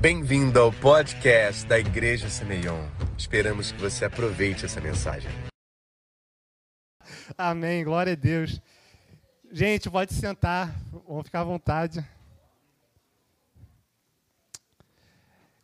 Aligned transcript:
Bem-vindo 0.00 0.60
ao 0.60 0.72
podcast 0.72 1.66
da 1.66 1.76
Igreja 1.76 2.28
Semeion. 2.28 2.86
Esperamos 3.16 3.72
que 3.72 3.80
você 3.80 4.04
aproveite 4.04 4.64
essa 4.64 4.80
mensagem. 4.80 5.28
Amém, 7.36 7.82
glória 7.82 8.12
a 8.12 8.16
Deus. 8.16 8.62
Gente, 9.50 9.90
pode 9.90 10.14
sentar, 10.14 10.72
vamos 11.04 11.24
ficar 11.24 11.40
à 11.40 11.44
vontade. 11.44 12.06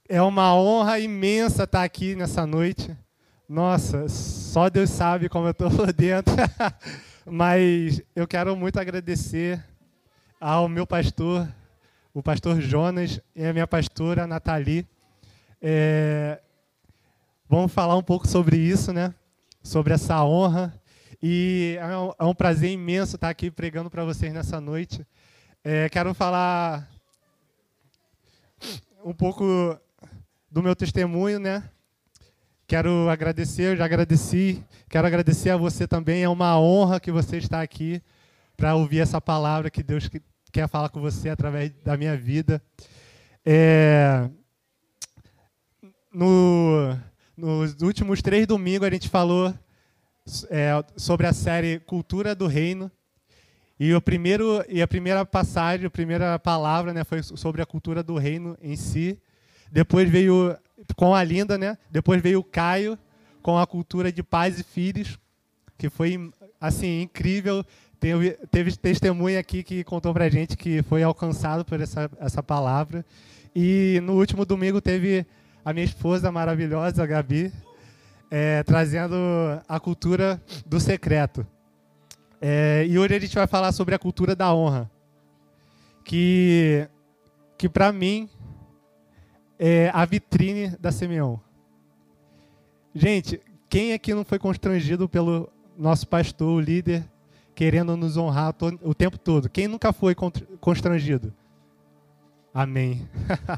É 0.09 0.21
uma 0.21 0.53
honra 0.57 0.99
imensa 0.99 1.63
estar 1.63 1.85
aqui 1.85 2.17
nessa 2.17 2.45
noite. 2.45 2.91
Nossa, 3.49 4.09
só 4.09 4.69
Deus 4.69 4.91
sabe 4.91 5.29
como 5.29 5.47
eu 5.47 5.53
estou 5.53 5.71
por 5.71 5.93
dentro. 5.93 6.35
Mas 7.25 8.03
eu 8.17 8.27
quero 8.27 8.57
muito 8.57 8.81
agradecer 8.81 9.65
ao 10.41 10.69
meu 10.69 10.89
pastor, 10.89 11.49
o 12.15 12.23
pastor 12.23 12.61
Jonas, 12.61 13.21
e 13.35 13.45
a 13.45 13.53
minha 13.53 13.67
pastora 13.67 14.25
Nathalie. 14.25 14.87
É, 15.61 16.41
vamos 17.49 17.73
falar 17.73 17.97
um 17.97 18.03
pouco 18.05 18.29
sobre 18.29 18.57
isso, 18.57 18.93
né? 18.93 19.13
Sobre 19.65 19.93
essa 19.93 20.25
honra. 20.25 20.73
E 21.21 21.77
é 21.81 21.99
um, 21.99 22.13
é 22.21 22.25
um 22.25 22.35
prazer 22.35 22.71
imenso 22.71 23.17
estar 23.17 23.29
aqui 23.29 23.51
pregando 23.51 23.91
para 23.91 24.05
vocês 24.05 24.33
nessa 24.33 24.61
noite. 24.61 25.05
É, 25.65 25.89
quero 25.89 26.15
falar 26.15 26.89
um 29.05 29.13
pouco 29.13 29.77
do 30.49 30.63
meu 30.63 30.77
testemunho, 30.77 31.41
né? 31.41 31.69
Quero 32.65 33.09
agradecer, 33.09 33.73
eu 33.73 33.77
já 33.77 33.87
agradeci. 33.87 34.65
Quero 34.89 35.07
agradecer 35.07 35.51
a 35.51 35.57
você 35.57 35.89
também. 35.89 36.23
É 36.23 36.29
uma 36.29 36.61
honra 36.61 37.01
que 37.01 37.11
você 37.11 37.39
está 37.39 37.61
aqui 37.61 38.01
para 38.57 38.77
ouvir 38.77 39.01
essa 39.01 39.21
palavra 39.21 39.69
que 39.69 39.83
Deus 39.83 40.09
quer 40.55 40.69
falar 40.69 40.89
com 40.89 41.01
você 41.01 41.29
através 41.29 41.73
da 41.85 41.97
minha 41.97 42.17
vida. 42.17 42.63
É, 43.45 44.31
no, 46.13 46.97
nos 47.37 47.83
últimos 47.83 48.23
três 48.23 48.47
domingos 48.47 48.87
a 48.87 48.91
gente 48.91 49.09
falou 49.09 49.53
é, 50.49 50.71
sobre 50.97 51.27
a 51.27 51.33
série 51.33 51.81
Cultura 51.81 52.37
do 52.37 52.47
Reino. 52.47 52.89
E, 53.81 53.93
o 53.93 54.01
primeiro, 54.01 54.65
e 54.69 54.81
a 54.81 54.87
primeira 54.87 55.27
passagem, 55.27 55.87
a 55.87 55.91
primeira 55.91 56.39
palavra 56.39 56.95
né, 56.95 57.03
foi 57.03 57.21
sobre 57.25 57.61
a 57.61 57.67
cultura 57.67 58.05
do 58.05 58.17
reino 58.17 58.57
em 58.63 58.77
si. 58.77 59.21
Depois 59.73 60.09
veio 60.09 60.57
com 60.95 61.13
a 61.13 61.25
Linda, 61.25 61.59
né? 61.59 61.77
Depois 61.91 62.23
veio 62.23 62.39
o 62.39 62.45
Caio 62.45 62.97
com 63.43 63.59
a 63.59 63.67
cultura 63.67 64.13
de 64.13 64.23
pais 64.23 64.61
e 64.61 64.63
filhos, 64.63 65.19
que 65.77 65.91
foi 65.91 66.31
assim 66.61 67.03
incrível. 67.03 67.67
Teve, 68.05 68.33
teve 68.51 68.77
testemunha 68.77 69.41
aqui 69.41 69.63
que 69.63 69.83
contou 69.83 70.13
pra 70.13 70.29
gente 70.29 70.59
que 70.59 70.83
foi 70.83 71.03
alcançado 71.03 71.65
por 71.65 71.81
essa, 71.81 72.11
essa 72.21 72.43
palavra. 72.43 73.03
E 73.57 73.99
no 74.03 74.13
último 74.13 74.45
domingo 74.45 74.79
teve 74.79 75.25
a 75.65 75.73
minha 75.73 75.87
esposa 75.87 76.31
maravilhosa, 76.31 77.03
a 77.03 77.07
Gabi, 77.07 77.51
é, 78.31 78.63
trazendo 78.63 79.17
a 79.67 79.81
cultura 79.81 80.39
do 80.67 80.79
secreto. 80.79 81.47
É, 82.43 82.85
e 82.87 82.99
hoje 82.99 83.15
a 83.15 83.19
gente 83.19 83.35
vai 83.35 83.47
falar 83.47 83.73
sobre 83.73 83.95
a 83.95 83.99
cultura 83.99 84.37
da 84.37 84.55
honra. 84.55 84.91
Que, 86.05 86.87
que 87.57 87.71
para 87.71 87.91
mim, 87.91 88.29
é 89.59 89.91
a 89.95 90.05
vitrine 90.05 90.77
da 90.79 90.93
Simeão. 90.93 91.41
Gente, 92.95 93.41
quem 93.67 93.95
aqui 93.95 94.13
não 94.13 94.27
foi 94.27 94.39
constrangido 94.39 95.09
pelo 95.09 95.51
nosso 95.79 96.07
pastor, 96.07 96.51
o 96.51 96.61
líder, 96.61 97.03
querendo 97.55 97.97
nos 97.97 98.17
honrar 98.17 98.55
o 98.83 98.95
tempo 98.95 99.17
todo. 99.17 99.49
Quem 99.49 99.69
nunca 99.69 99.93
foi 99.93 100.15
constrangido? 100.61 101.33
Amém. 102.53 103.09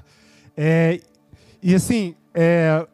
é, 0.57 1.01
e 1.63 1.75
assim, 1.75 2.15
é, 2.35 2.87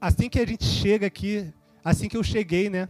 assim 0.00 0.28
que 0.28 0.40
a 0.40 0.46
gente 0.46 0.64
chega 0.64 1.06
aqui, 1.06 1.52
assim 1.84 2.08
que 2.08 2.16
eu 2.16 2.22
cheguei, 2.22 2.68
né? 2.68 2.88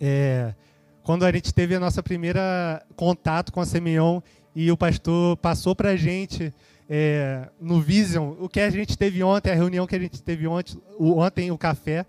É, 0.00 0.54
quando 1.02 1.24
a 1.24 1.32
gente 1.32 1.52
teve 1.52 1.74
a 1.74 1.80
nossa 1.80 2.02
primeira 2.02 2.84
contato 2.96 3.52
com 3.52 3.60
a 3.60 3.66
Semeion 3.66 4.20
e 4.54 4.70
o 4.70 4.76
pastor 4.76 5.36
passou 5.36 5.74
para 5.74 5.90
a 5.90 5.96
gente 5.96 6.52
é, 6.88 7.48
no 7.60 7.80
Vision 7.80 8.34
o 8.40 8.48
que 8.48 8.60
a 8.60 8.70
gente 8.70 8.96
teve 8.96 9.22
ontem, 9.22 9.50
a 9.50 9.54
reunião 9.54 9.86
que 9.86 9.94
a 9.94 9.98
gente 9.98 10.22
teve 10.22 10.46
ontem, 10.46 10.76
o, 10.98 11.18
ontem 11.18 11.50
o 11.50 11.58
café, 11.58 12.04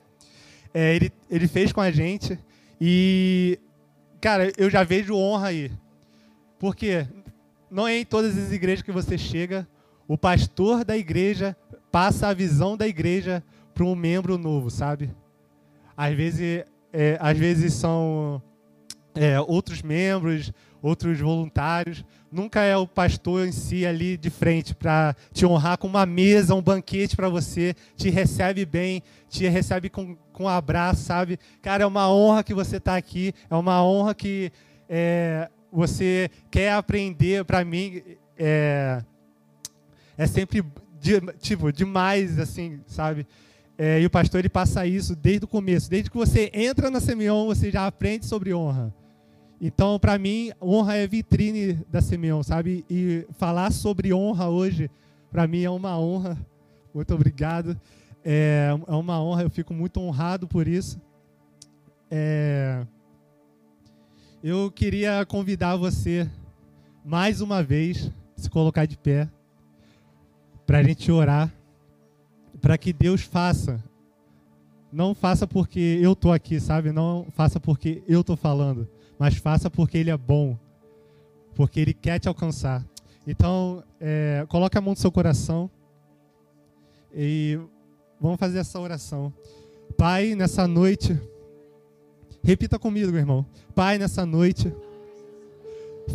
é, 0.74 0.96
ele, 0.96 1.12
ele 1.30 1.48
fez 1.48 1.72
com 1.72 1.82
a 1.82 1.92
gente 1.92 2.40
e 2.80 3.60
cara, 4.22 4.52
eu 4.58 4.70
já 4.70 4.84
vejo 4.84 5.16
honra 5.16 5.48
aí. 5.48 5.72
Porque 6.60 7.08
não 7.70 7.88
é 7.88 7.98
em 7.98 8.06
todas 8.06 8.38
as 8.38 8.52
igrejas 8.52 8.84
que 8.84 8.92
você 8.92 9.18
chega, 9.18 9.68
o 10.08 10.18
pastor 10.18 10.86
da 10.86 10.96
igreja 10.96 11.58
passa 11.92 12.28
a 12.28 12.34
visão 12.34 12.78
da 12.78 12.88
igreja 12.88 13.44
para 13.74 13.84
um 13.84 13.96
membro 13.96 14.38
novo, 14.38 14.70
sabe? 14.70 15.10
Às 15.98 16.16
vezes, 16.16 16.64
é, 16.94 17.18
às 17.20 17.38
vezes 17.38 17.74
são 17.74 18.42
é, 19.16 19.40
outros 19.42 19.82
membros, 19.82 20.54
outros 20.82 21.20
voluntários. 21.20 22.04
Nunca 22.32 22.62
é 22.62 22.76
o 22.76 22.88
pastor 22.88 23.48
em 23.48 23.52
si 23.52 23.86
ali 23.86 24.18
de 24.18 24.30
frente 24.30 24.74
para 24.74 25.16
te 25.34 25.46
honrar 25.46 25.78
com 25.78 25.88
uma 25.88 26.06
mesa, 26.06 26.56
um 26.56 26.62
banquete 26.62 27.16
para 27.16 27.30
você, 27.30 27.76
te 27.96 28.10
recebe 28.10 28.66
bem, 28.66 29.04
te 29.30 29.48
recebe 29.48 29.90
com, 29.90 30.16
com 30.32 30.46
um 30.46 30.48
abraço, 30.48 31.04
sabe? 31.04 31.38
Cara, 31.62 31.84
é 31.84 31.86
uma 31.86 32.12
honra 32.12 32.44
que 32.44 32.54
você 32.54 32.78
está 32.78 32.96
aqui, 32.96 33.34
é 33.50 33.56
uma 33.56 33.84
honra 33.84 34.16
que 34.16 34.52
é, 34.90 35.50
você 35.72 36.30
quer 36.50 36.74
aprender. 36.74 37.44
Para 37.46 37.64
mim, 37.66 38.02
é, 38.38 39.04
é 40.18 40.28
sempre 40.28 40.64
de, 41.00 41.20
tipo 41.40 41.72
demais, 41.72 42.40
assim, 42.40 42.80
sabe? 42.88 43.28
É, 43.78 44.00
e 44.00 44.06
o 44.06 44.10
pastor 44.10 44.40
ele 44.40 44.50
passa 44.50 44.86
isso 44.86 45.16
desde 45.16 45.46
o 45.46 45.48
começo, 45.48 45.90
desde 45.90 46.10
que 46.10 46.18
você 46.18 46.52
entra 46.54 46.92
na 46.92 47.00
Semeion, 47.00 47.48
você 47.48 47.72
já 47.72 47.88
aprende 47.88 48.26
sobre 48.26 48.54
honra. 48.54 48.94
Então, 49.64 50.00
para 50.00 50.18
mim, 50.18 50.52
honra 50.60 50.96
é 50.96 51.06
vitrine 51.06 51.74
da 51.88 52.02
Simeão, 52.02 52.42
sabe? 52.42 52.84
E 52.90 53.28
falar 53.34 53.72
sobre 53.72 54.12
honra 54.12 54.50
hoje, 54.50 54.90
para 55.30 55.46
mim 55.46 55.62
é 55.62 55.70
uma 55.70 56.00
honra. 56.00 56.36
Muito 56.92 57.14
obrigado. 57.14 57.80
É, 58.26 58.70
é, 58.88 58.92
uma 58.92 59.22
honra, 59.22 59.44
eu 59.44 59.52
fico 59.52 59.72
muito 59.72 60.00
honrado 60.00 60.48
por 60.48 60.68
isso. 60.68 61.00
É, 62.10 62.88
eu 64.44 64.72
queria 64.72 65.24
convidar 65.28 65.76
você, 65.76 66.28
mais 67.06 67.40
uma 67.40 67.62
vez, 67.62 68.12
se 68.36 68.50
colocar 68.50 68.88
de 68.88 68.98
pé, 68.98 69.30
para 70.66 70.80
a 70.80 70.84
gente 70.84 71.12
orar, 71.12 71.54
para 72.60 72.80
que 72.80 72.92
Deus 72.92 73.22
faça. 73.22 73.80
Não 74.92 75.14
faça 75.14 75.46
porque 75.46 76.00
eu 76.02 76.14
estou 76.14 76.34
aqui, 76.34 76.60
sabe? 76.60 76.92
Não 76.92 77.28
faça 77.30 77.60
porque 77.60 78.02
eu 78.08 78.22
estou 78.22 78.36
falando 78.36 78.90
mas 79.22 79.36
faça 79.36 79.70
porque 79.70 80.00
Ele 80.00 80.10
é 80.10 80.18
bom, 80.18 80.58
porque 81.54 81.80
Ele 81.80 81.94
quer 81.94 82.18
te 82.18 82.28
alcançar. 82.28 82.84
Então, 83.28 83.84
é, 84.00 84.44
coloque 84.50 84.80
a 84.80 84.82
mão 84.82 84.94
no 84.94 84.98
seu 84.98 85.12
coração 85.12 85.70
e 87.14 87.60
vamos 88.20 88.40
fazer 88.40 88.58
essa 88.58 88.80
oração. 88.80 89.32
Pai, 89.96 90.34
nessa 90.34 90.68
noite, 90.68 91.22
repita 92.44 92.80
comigo, 92.80 93.16
irmão. 93.16 93.46
Pai, 93.76 94.00
nessa 94.00 94.26
noite, 94.26 94.74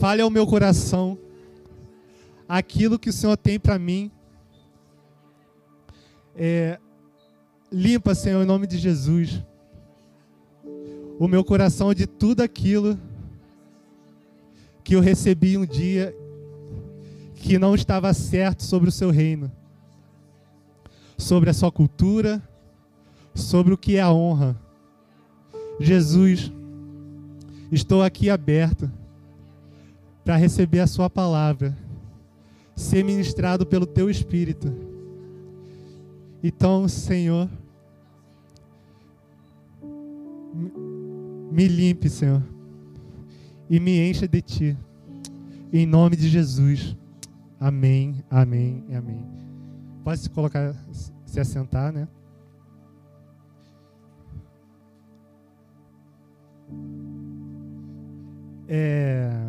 fale 0.01 0.21
ao 0.21 0.29
meu 0.29 0.45
coração 0.45 1.17
aquilo 2.49 2.99
que 2.99 3.11
o 3.11 3.13
Senhor 3.13 3.37
tem 3.37 3.57
para 3.57 3.79
mim. 3.79 4.11
É, 6.35 6.81
limpa, 7.71 8.17
Senhor, 8.17 8.43
em 8.43 8.47
nome 8.47 8.67
de 8.67 8.79
Jesus 8.79 9.45
o 11.19 11.27
meu 11.27 11.43
coração 11.43 11.95
de 11.95 12.07
tudo 12.07 12.43
aquilo 12.43 12.99
que 14.85 14.95
eu 14.95 15.01
recebi 15.01 15.57
um 15.57 15.67
dia 15.67 16.15
que 17.35 17.59
não 17.59 17.75
estava 17.75 18.13
certo 18.13 18.63
sobre 18.63 18.89
o 18.89 18.93
seu 18.93 19.11
reino, 19.11 19.51
sobre 21.17 21.51
a 21.51 21.55
sua 21.55 21.73
cultura, 21.73 22.43
sobre 23.35 23.73
o 23.73 23.79
que 23.79 23.97
é 23.97 24.01
a 24.01 24.13
honra. 24.13 24.57
Jesus, 25.79 26.53
estou 27.71 28.03
aqui 28.03 28.31
aberto 28.31 28.91
para 30.25 30.37
receber 30.37 30.81
a 30.81 30.87
sua 30.87 31.09
palavra, 31.09 31.77
ser 32.75 33.05
ministrado 33.05 33.65
pelo 33.65 33.87
teu 33.87 34.11
espírito. 34.11 34.73
Então, 36.43 36.89
Senhor, 36.89 37.49
me 41.57 41.67
limpe, 41.69 42.11
Senhor, 42.11 42.43
e 43.71 43.81
me 43.81 44.11
encha 44.11 44.29
de 44.29 44.43
Ti. 44.43 44.79
Em 45.73 45.87
nome 45.87 46.15
de 46.15 46.29
Jesus. 46.29 46.95
Amém, 47.59 48.23
amém 48.29 48.85
amém. 48.95 49.25
Pode 50.05 50.21
se 50.21 50.29
colocar, 50.29 50.75
se 51.25 51.41
assentar, 51.41 51.95
né? 51.95 52.07
É, 58.69 59.49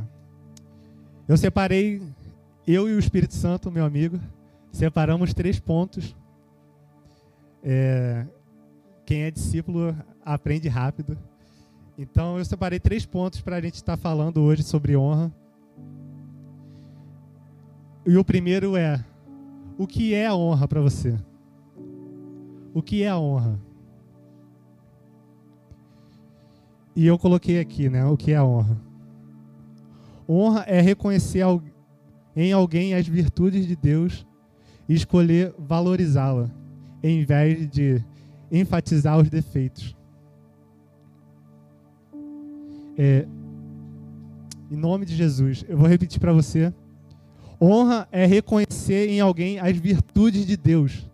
eu 1.27 1.35
separei, 1.35 2.01
eu 2.65 2.87
e 2.87 2.93
o 2.93 2.99
Espírito 2.99 3.33
Santo, 3.33 3.69
meu 3.69 3.83
amigo, 3.83 4.17
separamos 4.71 5.33
três 5.33 5.59
pontos. 5.59 6.15
É, 7.61 8.25
quem 9.05 9.23
é 9.23 9.31
discípulo 9.31 9.93
aprende 10.23 10.69
rápido. 10.69 11.17
Então 11.97 12.37
eu 12.37 12.45
separei 12.45 12.79
três 12.79 13.05
pontos 13.05 13.41
para 13.41 13.55
a 13.55 13.61
gente 13.61 13.75
estar 13.75 13.97
tá 13.97 14.01
falando 14.01 14.41
hoje 14.41 14.61
sobre 14.61 14.95
honra. 14.95 15.33
E 18.05 18.15
o 18.15 18.23
primeiro 18.23 18.77
é: 18.77 19.03
o 19.77 19.87
que 19.87 20.13
é 20.13 20.27
a 20.27 20.35
honra 20.35 20.67
para 20.67 20.79
você? 20.79 21.17
O 22.73 22.81
que 22.83 23.01
é 23.01 23.09
a 23.09 23.17
honra? 23.17 23.59
E 26.95 27.05
eu 27.05 27.17
coloquei 27.17 27.59
aqui, 27.59 27.89
né? 27.89 28.05
O 28.05 28.15
que 28.15 28.31
é 28.31 28.35
a 28.35 28.45
honra? 28.45 28.77
Honra 30.29 30.63
é 30.67 30.79
reconhecer 30.81 31.43
em 32.35 32.51
alguém 32.51 32.93
as 32.93 33.07
virtudes 33.07 33.65
de 33.65 33.75
Deus 33.75 34.25
e 34.87 34.93
escolher 34.93 35.53
valorizá-la, 35.57 36.49
em 37.01 37.25
vez 37.25 37.67
de 37.69 38.03
enfatizar 38.51 39.17
os 39.17 39.29
defeitos. 39.29 39.95
É, 42.97 43.27
em 44.71 44.75
nome 44.75 45.05
de 45.05 45.15
Jesus, 45.15 45.63
eu 45.67 45.77
vou 45.77 45.87
repetir 45.87 46.19
para 46.19 46.33
você. 46.33 46.73
Honra 47.61 48.07
é 48.11 48.25
reconhecer 48.25 49.09
em 49.09 49.19
alguém 49.19 49.59
as 49.59 49.77
virtudes 49.77 50.45
de 50.45 50.57
Deus, 50.57 51.09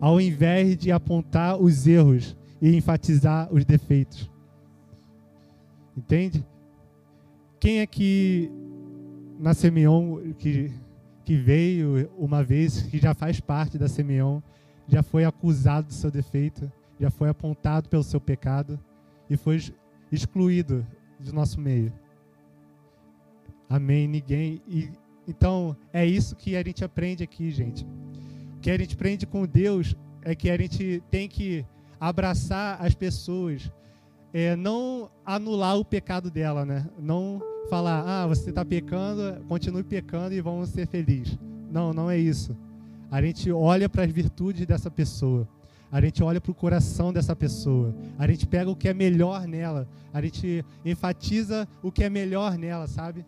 ao 0.00 0.20
invés 0.20 0.76
de 0.76 0.90
apontar 0.90 1.60
os 1.60 1.86
erros 1.86 2.36
e 2.60 2.74
enfatizar 2.74 3.52
os 3.52 3.64
defeitos. 3.64 4.30
Entende? 5.96 6.44
Quem 7.60 7.80
é 7.80 7.86
que 7.86 8.50
na 9.38 9.54
Simeon 9.54 10.32
que, 10.38 10.72
que 11.24 11.36
veio 11.36 12.10
uma 12.16 12.42
vez, 12.42 12.82
que 12.82 12.98
já 12.98 13.14
faz 13.14 13.40
parte 13.40 13.78
da 13.78 13.88
Simeon, 13.88 14.40
já 14.86 15.02
foi 15.02 15.24
acusado 15.24 15.88
do 15.88 15.92
seu 15.92 16.10
defeito, 16.10 16.70
já 16.98 17.10
foi 17.10 17.28
apontado 17.28 17.88
pelo 17.88 18.02
seu 18.02 18.20
pecado 18.20 18.78
e 19.28 19.36
foi 19.36 19.60
excluído 20.10 20.86
do 21.18 21.32
nosso 21.32 21.60
meio. 21.60 21.92
Amém. 23.68 24.08
Ninguém. 24.08 24.62
E, 24.66 24.90
então, 25.26 25.76
é 25.92 26.06
isso 26.06 26.34
que 26.34 26.56
a 26.56 26.62
gente 26.62 26.84
aprende 26.84 27.22
aqui, 27.22 27.50
gente. 27.50 27.84
O 28.56 28.60
que 28.60 28.70
a 28.70 28.78
gente 28.78 28.94
aprende 28.94 29.26
com 29.26 29.46
Deus 29.46 29.94
é 30.22 30.34
que 30.34 30.50
a 30.50 30.56
gente 30.56 31.02
tem 31.10 31.28
que 31.28 31.64
abraçar 32.00 32.80
as 32.80 32.94
pessoas, 32.94 33.70
é, 34.32 34.56
não 34.56 35.10
anular 35.24 35.76
o 35.76 35.84
pecado 35.84 36.30
dela, 36.30 36.64
né? 36.64 36.88
Não 36.98 37.42
falar, 37.68 38.02
ah, 38.06 38.26
você 38.26 38.50
está 38.50 38.64
pecando, 38.64 39.44
continue 39.46 39.82
pecando 39.82 40.34
e 40.34 40.40
vamos 40.40 40.70
ser 40.70 40.86
felizes. 40.86 41.38
Não, 41.70 41.92
não 41.92 42.10
é 42.10 42.16
isso. 42.16 42.56
A 43.10 43.20
gente 43.22 43.50
olha 43.50 43.88
para 43.88 44.04
as 44.04 44.10
virtudes 44.10 44.66
dessa 44.66 44.90
pessoa. 44.90 45.48
A 45.90 46.00
gente 46.00 46.22
olha 46.22 46.40
para 46.40 46.52
o 46.52 46.54
coração 46.54 47.12
dessa 47.12 47.34
pessoa. 47.34 47.94
A 48.18 48.26
gente 48.26 48.46
pega 48.46 48.70
o 48.70 48.76
que 48.76 48.88
é 48.88 48.94
melhor 48.94 49.46
nela. 49.46 49.88
A 50.12 50.20
gente 50.20 50.64
enfatiza 50.84 51.66
o 51.82 51.90
que 51.90 52.04
é 52.04 52.10
melhor 52.10 52.58
nela, 52.58 52.86
sabe? 52.86 53.24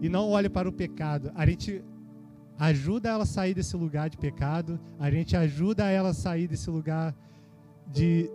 E 0.00 0.08
não 0.08 0.28
olha 0.28 0.50
para 0.50 0.68
o 0.68 0.72
pecado. 0.72 1.32
A 1.34 1.46
gente 1.46 1.82
ajuda 2.58 3.08
ela 3.08 3.22
a 3.22 3.26
sair 3.26 3.54
desse 3.54 3.76
lugar 3.76 4.10
de 4.10 4.18
pecado. 4.18 4.78
A 4.98 5.10
gente 5.10 5.36
ajuda 5.36 5.90
ela 5.90 6.10
a 6.10 6.14
sair 6.14 6.46
desse 6.46 6.68
lugar 6.68 7.14
de 7.86 8.30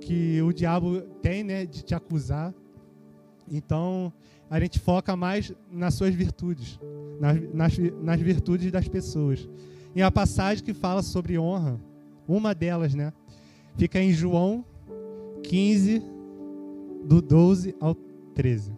que 0.00 0.40
o 0.42 0.52
diabo 0.52 1.00
tem, 1.22 1.42
né, 1.42 1.64
de 1.64 1.82
te 1.82 1.94
acusar. 1.94 2.54
Então, 3.50 4.12
a 4.50 4.60
gente 4.60 4.78
foca 4.78 5.16
mais 5.16 5.52
nas 5.70 5.94
suas 5.94 6.14
virtudes, 6.14 6.78
nas, 7.20 7.54
nas, 7.54 7.78
nas 8.02 8.20
virtudes 8.20 8.70
das 8.70 8.88
pessoas. 8.88 9.48
E 9.94 10.02
a 10.02 10.10
passagem 10.10 10.64
que 10.64 10.74
fala 10.74 11.02
sobre 11.02 11.38
honra, 11.38 11.80
uma 12.30 12.54
delas, 12.54 12.94
né? 12.94 13.12
Fica 13.76 14.00
em 14.00 14.12
João 14.12 14.64
15, 15.42 16.02
do 17.04 17.20
12 17.20 17.74
ao 17.80 17.94
13. 18.34 18.72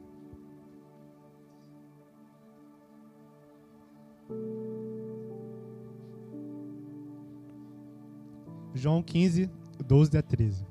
João 8.75 9.03
15, 9.03 9.51
12 9.87 10.17
a 10.17 10.23
13. 10.23 10.67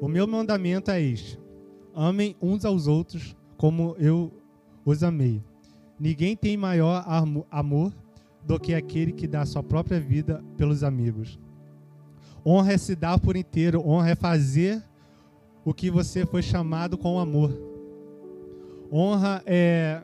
O 0.00 0.06
meu 0.06 0.26
mandamento 0.26 0.90
é 0.90 1.02
este: 1.02 1.38
amem 1.94 2.36
uns 2.40 2.64
aos 2.64 2.86
outros 2.86 3.36
como 3.56 3.96
eu 3.98 4.32
os 4.84 5.02
amei. 5.02 5.42
Ninguém 5.98 6.36
tem 6.36 6.56
maior 6.56 7.04
amor 7.50 7.92
do 8.48 8.58
que 8.58 8.72
aquele 8.72 9.12
que 9.12 9.28
dá 9.28 9.44
sua 9.44 9.62
própria 9.62 10.00
vida 10.00 10.42
pelos 10.56 10.82
amigos. 10.82 11.38
Honra 12.44 12.72
é 12.72 12.78
se 12.78 12.96
dar 12.96 13.20
por 13.20 13.36
inteiro, 13.36 13.86
honra 13.86 14.08
é 14.08 14.14
fazer 14.14 14.82
o 15.66 15.74
que 15.74 15.90
você 15.90 16.24
foi 16.24 16.40
chamado 16.40 16.96
com 16.96 17.20
amor. 17.20 17.52
Honra 18.90 19.42
é, 19.44 20.00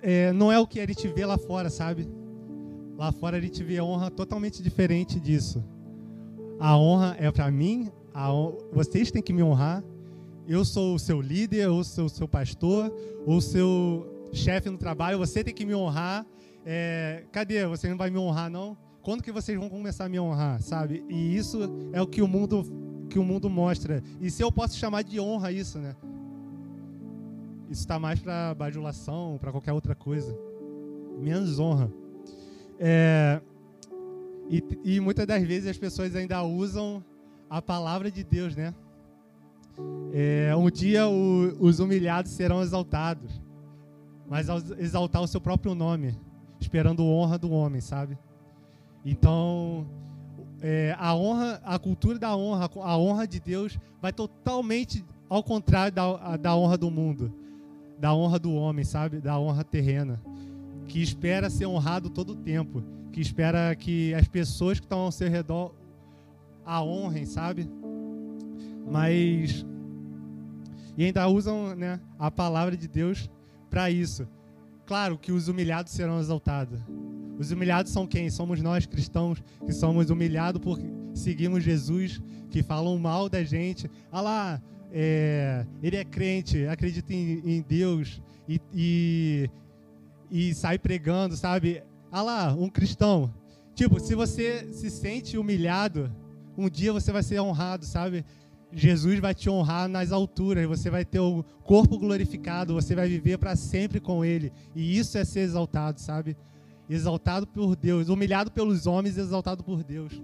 é, 0.00 0.32
não 0.32 0.50
é 0.50 0.58
o 0.58 0.66
que 0.66 0.80
a 0.80 0.86
gente 0.86 1.06
vê 1.06 1.26
lá 1.26 1.36
fora, 1.36 1.68
sabe? 1.68 2.08
Lá 2.96 3.12
fora 3.12 3.36
a 3.36 3.40
gente 3.42 3.62
vê 3.62 3.78
honra 3.78 4.10
totalmente 4.10 4.62
diferente 4.62 5.20
disso. 5.20 5.62
A 6.58 6.78
honra 6.78 7.14
é 7.18 7.30
para 7.30 7.50
mim, 7.50 7.90
honra, 8.14 8.56
vocês 8.72 9.10
têm 9.10 9.20
que 9.20 9.34
me 9.34 9.42
honrar. 9.42 9.84
Eu 10.48 10.64
sou 10.64 10.94
o 10.94 10.98
seu 10.98 11.20
líder, 11.20 11.64
eu 11.64 11.84
sou 11.84 12.06
o 12.06 12.08
seu 12.08 12.26
pastor, 12.26 12.90
ou 13.26 13.38
seu 13.38 14.11
chefe 14.32 14.70
no 14.70 14.78
trabalho, 14.78 15.18
você 15.18 15.44
tem 15.44 15.54
que 15.54 15.64
me 15.64 15.74
honrar. 15.74 16.26
É, 16.64 17.24
cadê? 17.30 17.66
Você 17.66 17.88
não 17.88 17.96
vai 17.96 18.10
me 18.10 18.18
honrar, 18.18 18.50
não? 18.50 18.76
Quando 19.02 19.22
que 19.22 19.32
vocês 19.32 19.58
vão 19.58 19.68
começar 19.68 20.06
a 20.06 20.08
me 20.08 20.18
honrar, 20.18 20.60
sabe? 20.62 21.04
E 21.08 21.36
isso 21.36 21.58
é 21.92 22.00
o 22.00 22.06
que 22.06 22.22
o 22.22 22.28
mundo 22.28 22.64
que 23.10 23.18
o 23.18 23.24
mundo 23.24 23.50
mostra. 23.50 24.02
E 24.20 24.30
se 24.30 24.42
eu 24.42 24.50
posso 24.50 24.78
chamar 24.78 25.02
de 25.02 25.20
honra 25.20 25.52
isso, 25.52 25.78
né? 25.78 25.94
Isso 27.68 27.82
está 27.82 27.98
mais 27.98 28.20
para 28.20 28.54
bajulação, 28.54 29.38
para 29.38 29.50
qualquer 29.50 29.72
outra 29.72 29.94
coisa. 29.94 30.34
Menos 31.20 31.58
honra. 31.58 31.92
É, 32.78 33.40
e, 34.48 34.64
e 34.82 35.00
muitas 35.00 35.26
das 35.26 35.42
vezes 35.42 35.68
as 35.68 35.76
pessoas 35.76 36.16
ainda 36.16 36.42
usam 36.42 37.04
a 37.50 37.60
palavra 37.60 38.10
de 38.10 38.24
Deus, 38.24 38.56
né? 38.56 38.74
É, 40.12 40.54
um 40.56 40.70
dia 40.70 41.06
o, 41.06 41.56
os 41.60 41.80
humilhados 41.80 42.32
serão 42.32 42.62
exaltados 42.62 43.41
mas 44.32 44.48
exaltar 44.78 45.20
o 45.20 45.26
seu 45.26 45.42
próprio 45.42 45.74
nome, 45.74 46.18
esperando 46.58 47.04
honra 47.04 47.36
do 47.36 47.50
homem, 47.50 47.82
sabe? 47.82 48.16
Então, 49.04 49.86
é, 50.62 50.96
a 50.98 51.14
honra, 51.14 51.60
a 51.62 51.78
cultura 51.78 52.18
da 52.18 52.34
honra, 52.34 52.70
a 52.76 52.96
honra 52.96 53.26
de 53.26 53.38
Deus 53.38 53.78
vai 54.00 54.10
totalmente 54.10 55.04
ao 55.28 55.42
contrário 55.42 55.92
da, 55.92 56.38
da 56.38 56.56
honra 56.56 56.78
do 56.78 56.90
mundo, 56.90 57.30
da 58.00 58.14
honra 58.14 58.38
do 58.38 58.54
homem, 58.54 58.86
sabe? 58.86 59.20
Da 59.20 59.38
honra 59.38 59.62
terrena, 59.64 60.18
que 60.88 61.02
espera 61.02 61.50
ser 61.50 61.66
honrado 61.66 62.08
todo 62.08 62.30
o 62.30 62.36
tempo, 62.36 62.82
que 63.12 63.20
espera 63.20 63.76
que 63.76 64.14
as 64.14 64.26
pessoas 64.26 64.80
que 64.80 64.86
estão 64.86 65.00
ao 65.00 65.12
seu 65.12 65.28
redor 65.28 65.74
a 66.64 66.82
honrem, 66.82 67.26
sabe? 67.26 67.68
Mas 68.90 69.66
e 70.96 71.04
ainda 71.04 71.28
usam, 71.28 71.76
né, 71.76 72.00
a 72.18 72.30
palavra 72.30 72.74
de 72.78 72.88
Deus 72.88 73.28
para 73.72 73.90
isso. 73.90 74.28
Claro 74.84 75.16
que 75.16 75.32
os 75.32 75.48
humilhados 75.48 75.94
serão 75.94 76.20
exaltados. 76.20 76.78
Os 77.38 77.50
humilhados 77.50 77.90
são 77.90 78.06
quem? 78.06 78.28
Somos 78.28 78.60
nós 78.60 78.84
cristãos 78.84 79.42
que 79.64 79.72
somos 79.72 80.10
humilhados 80.10 80.60
por 80.60 80.78
seguirmos 81.14 81.64
Jesus, 81.64 82.20
que 82.50 82.62
falam 82.62 82.98
mal 82.98 83.30
da 83.30 83.42
gente. 83.42 83.90
Ah 84.10 84.20
lá, 84.20 84.62
é, 84.92 85.64
ele 85.82 85.96
é 85.96 86.04
crente, 86.04 86.66
acredita 86.66 87.14
em, 87.14 87.40
em 87.46 87.62
Deus 87.62 88.20
e, 88.46 88.60
e, 88.74 89.50
e 90.30 90.54
sai 90.54 90.78
pregando, 90.78 91.34
sabe? 91.34 91.82
Ah 92.10 92.20
lá, 92.20 92.54
um 92.54 92.68
cristão. 92.68 93.32
Tipo, 93.74 93.98
se 94.00 94.14
você 94.14 94.70
se 94.70 94.90
sente 94.90 95.38
humilhado, 95.38 96.14
um 96.58 96.68
dia 96.68 96.92
você 96.92 97.10
vai 97.10 97.22
ser 97.22 97.40
honrado, 97.40 97.86
sabe? 97.86 98.22
Jesus 98.74 99.20
vai 99.20 99.34
te 99.34 99.50
honrar 99.50 99.86
nas 99.86 100.12
alturas, 100.12 100.66
você 100.66 100.88
vai 100.88 101.04
ter 101.04 101.20
o 101.20 101.44
corpo 101.62 101.98
glorificado, 101.98 102.72
você 102.72 102.94
vai 102.94 103.06
viver 103.06 103.36
para 103.36 103.54
sempre 103.54 104.00
com 104.00 104.24
Ele. 104.24 104.50
E 104.74 104.98
isso 104.98 105.18
é 105.18 105.24
ser 105.24 105.40
exaltado, 105.40 106.00
sabe? 106.00 106.36
Exaltado 106.88 107.46
por 107.46 107.76
Deus, 107.76 108.08
humilhado 108.08 108.50
pelos 108.50 108.86
homens, 108.86 109.18
exaltado 109.18 109.62
por 109.62 109.84
Deus. 109.84 110.20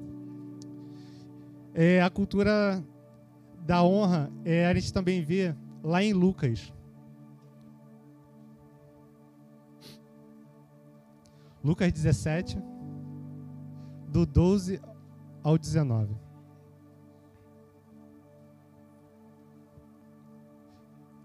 É, 1.74 2.00
a 2.02 2.08
cultura 2.08 2.82
da 3.66 3.82
honra, 3.84 4.30
é, 4.44 4.66
a 4.66 4.74
gente 4.74 4.92
também 4.92 5.22
vê 5.22 5.54
lá 5.82 6.02
em 6.02 6.14
Lucas. 6.14 6.72
Lucas 11.62 11.92
17, 11.92 12.58
do 14.08 14.24
12 14.24 14.80
ao 15.42 15.58
19. 15.58 16.27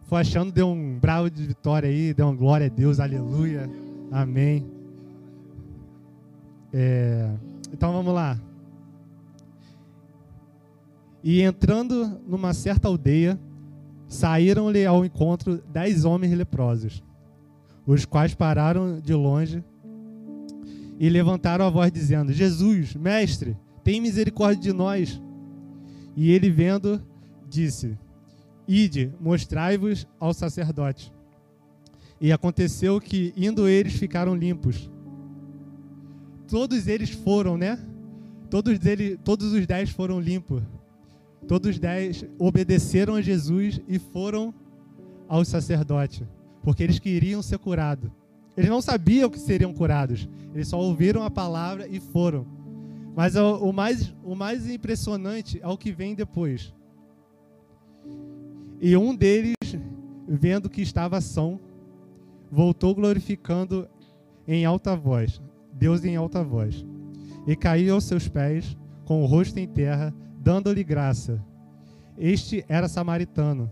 For 0.06 0.18
achando, 0.18 0.52
dê 0.52 0.64
um 0.64 1.00
bravo 1.00 1.30
de 1.30 1.44
vitória 1.46 1.90
aí, 1.90 2.14
dê 2.14 2.22
uma 2.22 2.36
glória 2.36 2.68
a 2.68 2.70
Deus, 2.70 3.00
aleluia, 3.00 3.70
amém. 4.12 4.66
É, 6.72 7.30
então 7.72 7.92
vamos 7.92 8.14
lá. 8.14 8.40
E 11.24 11.42
entrando 11.42 12.20
numa 12.28 12.54
certa 12.54 12.88
aldeia, 12.88 13.40
saíram-lhe 14.08 14.86
ao 14.86 15.06
encontro 15.06 15.64
dez 15.72 16.04
homens 16.04 16.34
leprosos, 16.34 17.04
os 17.86 18.06
quais 18.06 18.36
pararam 18.36 19.00
de 19.00 19.14
longe 19.14 19.64
e 21.00 21.10
levantaram 21.10 21.66
a 21.66 21.70
voz, 21.70 21.92
dizendo: 21.92 22.34
Jesus, 22.34 22.96
mestre, 22.96 23.58
tem 23.84 24.02
misericórdia 24.02 24.62
de 24.62 24.74
nós. 24.74 25.22
E 26.16 26.32
ele, 26.32 26.50
vendo, 26.50 27.02
disse: 27.48 27.98
Ide, 28.68 29.12
mostrai-vos 29.20 30.08
ao 30.20 30.34
sacerdote. 30.34 31.12
E 32.20 32.32
aconteceu 32.32 33.00
que, 33.02 33.34
indo 33.36 33.68
eles, 33.68 33.94
ficaram 33.94 34.36
limpos. 34.36 34.90
Todos 36.48 36.88
eles 36.88 37.10
foram, 37.10 37.58
né? 37.58 37.78
Todos, 38.50 38.86
eles, 38.86 39.18
todos 39.24 39.52
os 39.52 39.66
dez 39.66 39.90
foram 39.90 40.20
limpos. 40.20 40.64
Todos 41.48 41.72
os 41.72 41.80
dez 41.80 42.26
obedeceram 42.40 43.16
a 43.16 43.22
Jesus 43.22 43.82
e 43.88 44.00
foram 44.00 44.54
ao 45.28 45.44
sacerdote, 45.44 46.26
porque 46.62 46.84
eles 46.84 47.00
queriam 47.00 47.42
ser 47.42 47.58
curados. 47.58 48.10
Eles 48.56 48.70
não 48.70 48.82
sabiam 48.82 49.30
que 49.30 49.40
seriam 49.40 49.74
curados, 49.74 50.30
eles 50.54 50.68
só 50.68 50.80
ouviram 50.80 51.24
a 51.24 51.32
palavra 51.32 51.88
e 51.88 52.00
foram. 52.00 52.46
Mas 53.16 53.36
o, 53.36 53.58
o 53.58 53.74
mais, 53.74 54.14
o 54.24 54.36
mais 54.36 54.70
impressionante 54.70 55.60
é 55.62 55.68
o 55.68 55.78
que 55.78 55.92
vem 55.92 56.16
depois. 56.16 56.74
E 58.86 58.98
um 58.98 59.16
deles, 59.16 59.56
vendo 60.28 60.70
que 60.70 60.82
estava 60.82 61.22
são, 61.22 61.58
voltou 62.52 62.94
glorificando 62.94 63.88
em 64.46 64.66
alta 64.66 64.94
voz, 64.94 65.42
Deus 65.72 66.04
em 66.04 66.18
alta 66.18 66.44
voz, 66.44 66.86
e 67.48 67.56
caiu 67.56 67.94
aos 67.94 68.04
seus 68.04 68.28
pés, 68.28 68.78
com 69.06 69.24
o 69.24 69.26
rosto 69.26 69.58
em 69.58 69.66
terra, 69.66 70.14
dando-lhe 70.38 70.84
graça. 70.84 71.42
Este 72.18 72.66
era 72.68 72.90
samaritano. 72.90 73.72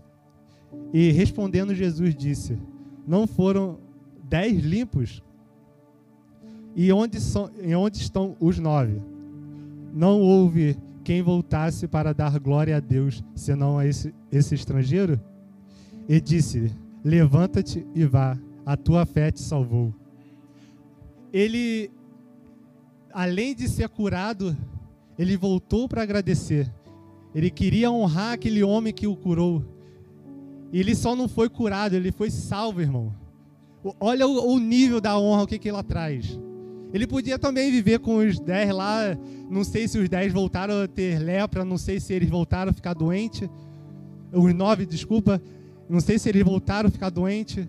E 0.94 1.10
respondendo 1.12 1.74
Jesus 1.74 2.14
disse: 2.14 2.58
Não 3.06 3.26
foram 3.26 3.80
dez 4.24 4.64
limpos? 4.64 5.22
E 6.74 6.90
onde, 6.90 7.20
são, 7.20 7.50
e 7.62 7.74
onde 7.74 7.98
estão 7.98 8.34
os 8.40 8.58
nove? 8.58 8.98
Não 9.92 10.22
houve 10.22 10.74
quem 11.02 11.22
voltasse 11.22 11.88
para 11.88 12.12
dar 12.12 12.38
glória 12.38 12.76
a 12.76 12.80
Deus, 12.80 13.22
senão 13.34 13.78
a 13.78 13.86
esse, 13.86 14.14
esse 14.30 14.54
estrangeiro? 14.54 15.20
E 16.08 16.20
disse: 16.20 16.72
Levanta-te 17.04 17.86
e 17.94 18.04
vá, 18.04 18.38
a 18.64 18.76
tua 18.76 19.04
fé 19.04 19.30
te 19.30 19.40
salvou. 19.40 19.94
Ele, 21.32 21.90
além 23.12 23.54
de 23.54 23.68
ser 23.68 23.88
curado, 23.88 24.56
ele 25.18 25.36
voltou 25.36 25.88
para 25.88 26.02
agradecer. 26.02 26.72
Ele 27.34 27.50
queria 27.50 27.90
honrar 27.90 28.34
aquele 28.34 28.62
homem 28.62 28.92
que 28.92 29.06
o 29.06 29.16
curou. 29.16 29.64
Ele 30.72 30.94
só 30.94 31.16
não 31.16 31.28
foi 31.28 31.48
curado, 31.48 31.94
ele 31.94 32.12
foi 32.12 32.30
salvo, 32.30 32.80
irmão. 32.80 33.12
Olha 33.98 34.26
o, 34.26 34.54
o 34.54 34.58
nível 34.58 35.00
da 35.00 35.18
honra, 35.18 35.42
o 35.42 35.46
que, 35.46 35.58
que 35.58 35.68
ela 35.68 35.82
traz. 35.82 36.38
Ele 36.92 37.06
podia 37.06 37.38
também 37.38 37.70
viver 37.70 37.98
com 37.98 38.16
os 38.16 38.38
dez 38.38 38.70
lá. 38.72 39.16
Não 39.50 39.64
sei 39.64 39.88
se 39.88 39.98
os 39.98 40.08
dez 40.08 40.32
voltaram 40.32 40.82
a 40.82 40.88
ter 40.88 41.18
lepra, 41.18 41.64
não 41.64 41.78
sei 41.78 41.98
se 41.98 42.12
eles 42.12 42.28
voltaram 42.28 42.70
a 42.70 42.74
ficar 42.74 42.94
doentes. 42.94 43.48
Os 44.32 44.54
nove, 44.54 44.84
desculpa. 44.84 45.40
Não 45.88 46.00
sei 46.00 46.18
se 46.18 46.28
eles 46.28 46.42
voltaram 46.42 46.88
a 46.88 46.92
ficar 46.92 47.10
doentes. 47.10 47.66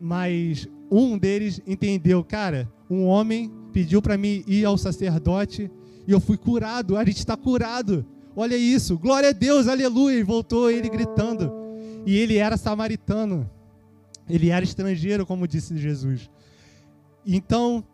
Mas 0.00 0.66
um 0.90 1.18
deles 1.18 1.60
entendeu, 1.66 2.24
cara, 2.24 2.70
um 2.88 3.04
homem 3.04 3.52
pediu 3.72 4.00
para 4.00 4.16
mim 4.16 4.42
ir 4.46 4.64
ao 4.64 4.78
sacerdote 4.78 5.70
e 6.06 6.12
eu 6.12 6.20
fui 6.20 6.38
curado. 6.38 6.96
A 6.96 7.04
gente 7.04 7.18
está 7.18 7.36
curado. 7.36 8.06
Olha 8.34 8.56
isso, 8.56 8.96
glória 8.98 9.28
a 9.28 9.32
Deus, 9.32 9.68
aleluia. 9.68 10.18
E 10.18 10.22
voltou 10.22 10.70
ele 10.70 10.88
gritando. 10.88 11.52
E 12.06 12.16
ele 12.16 12.38
era 12.38 12.56
samaritano. 12.56 13.48
Ele 14.28 14.50
era 14.50 14.64
estrangeiro, 14.64 15.26
como 15.26 15.46
disse 15.46 15.76
Jesus. 15.76 16.30
Então, 17.26 17.84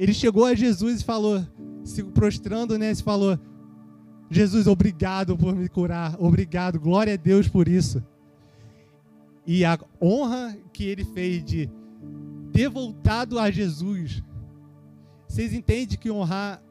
ele 0.00 0.14
chegou 0.14 0.46
a 0.46 0.54
Jesus 0.54 1.02
e 1.02 1.04
falou, 1.04 1.46
se 1.84 2.02
prostrando, 2.02 2.78
né, 2.78 2.94
se 2.94 3.02
falou: 3.02 3.38
Jesus, 4.30 4.66
obrigado 4.66 5.36
por 5.36 5.54
me 5.54 5.68
curar, 5.68 6.16
obrigado, 6.18 6.80
glória 6.80 7.12
a 7.12 7.16
Deus 7.18 7.46
por 7.46 7.68
isso. 7.68 8.02
E 9.46 9.62
a 9.62 9.78
honra 10.00 10.56
que 10.72 10.84
ele 10.84 11.04
fez 11.04 11.44
de 11.44 11.68
ter 12.50 12.70
voltado 12.70 13.38
a 13.38 13.50
Jesus. 13.50 14.22
Vocês 15.28 15.52
entendem 15.52 15.98
que 15.98 16.10
honrar 16.10 16.62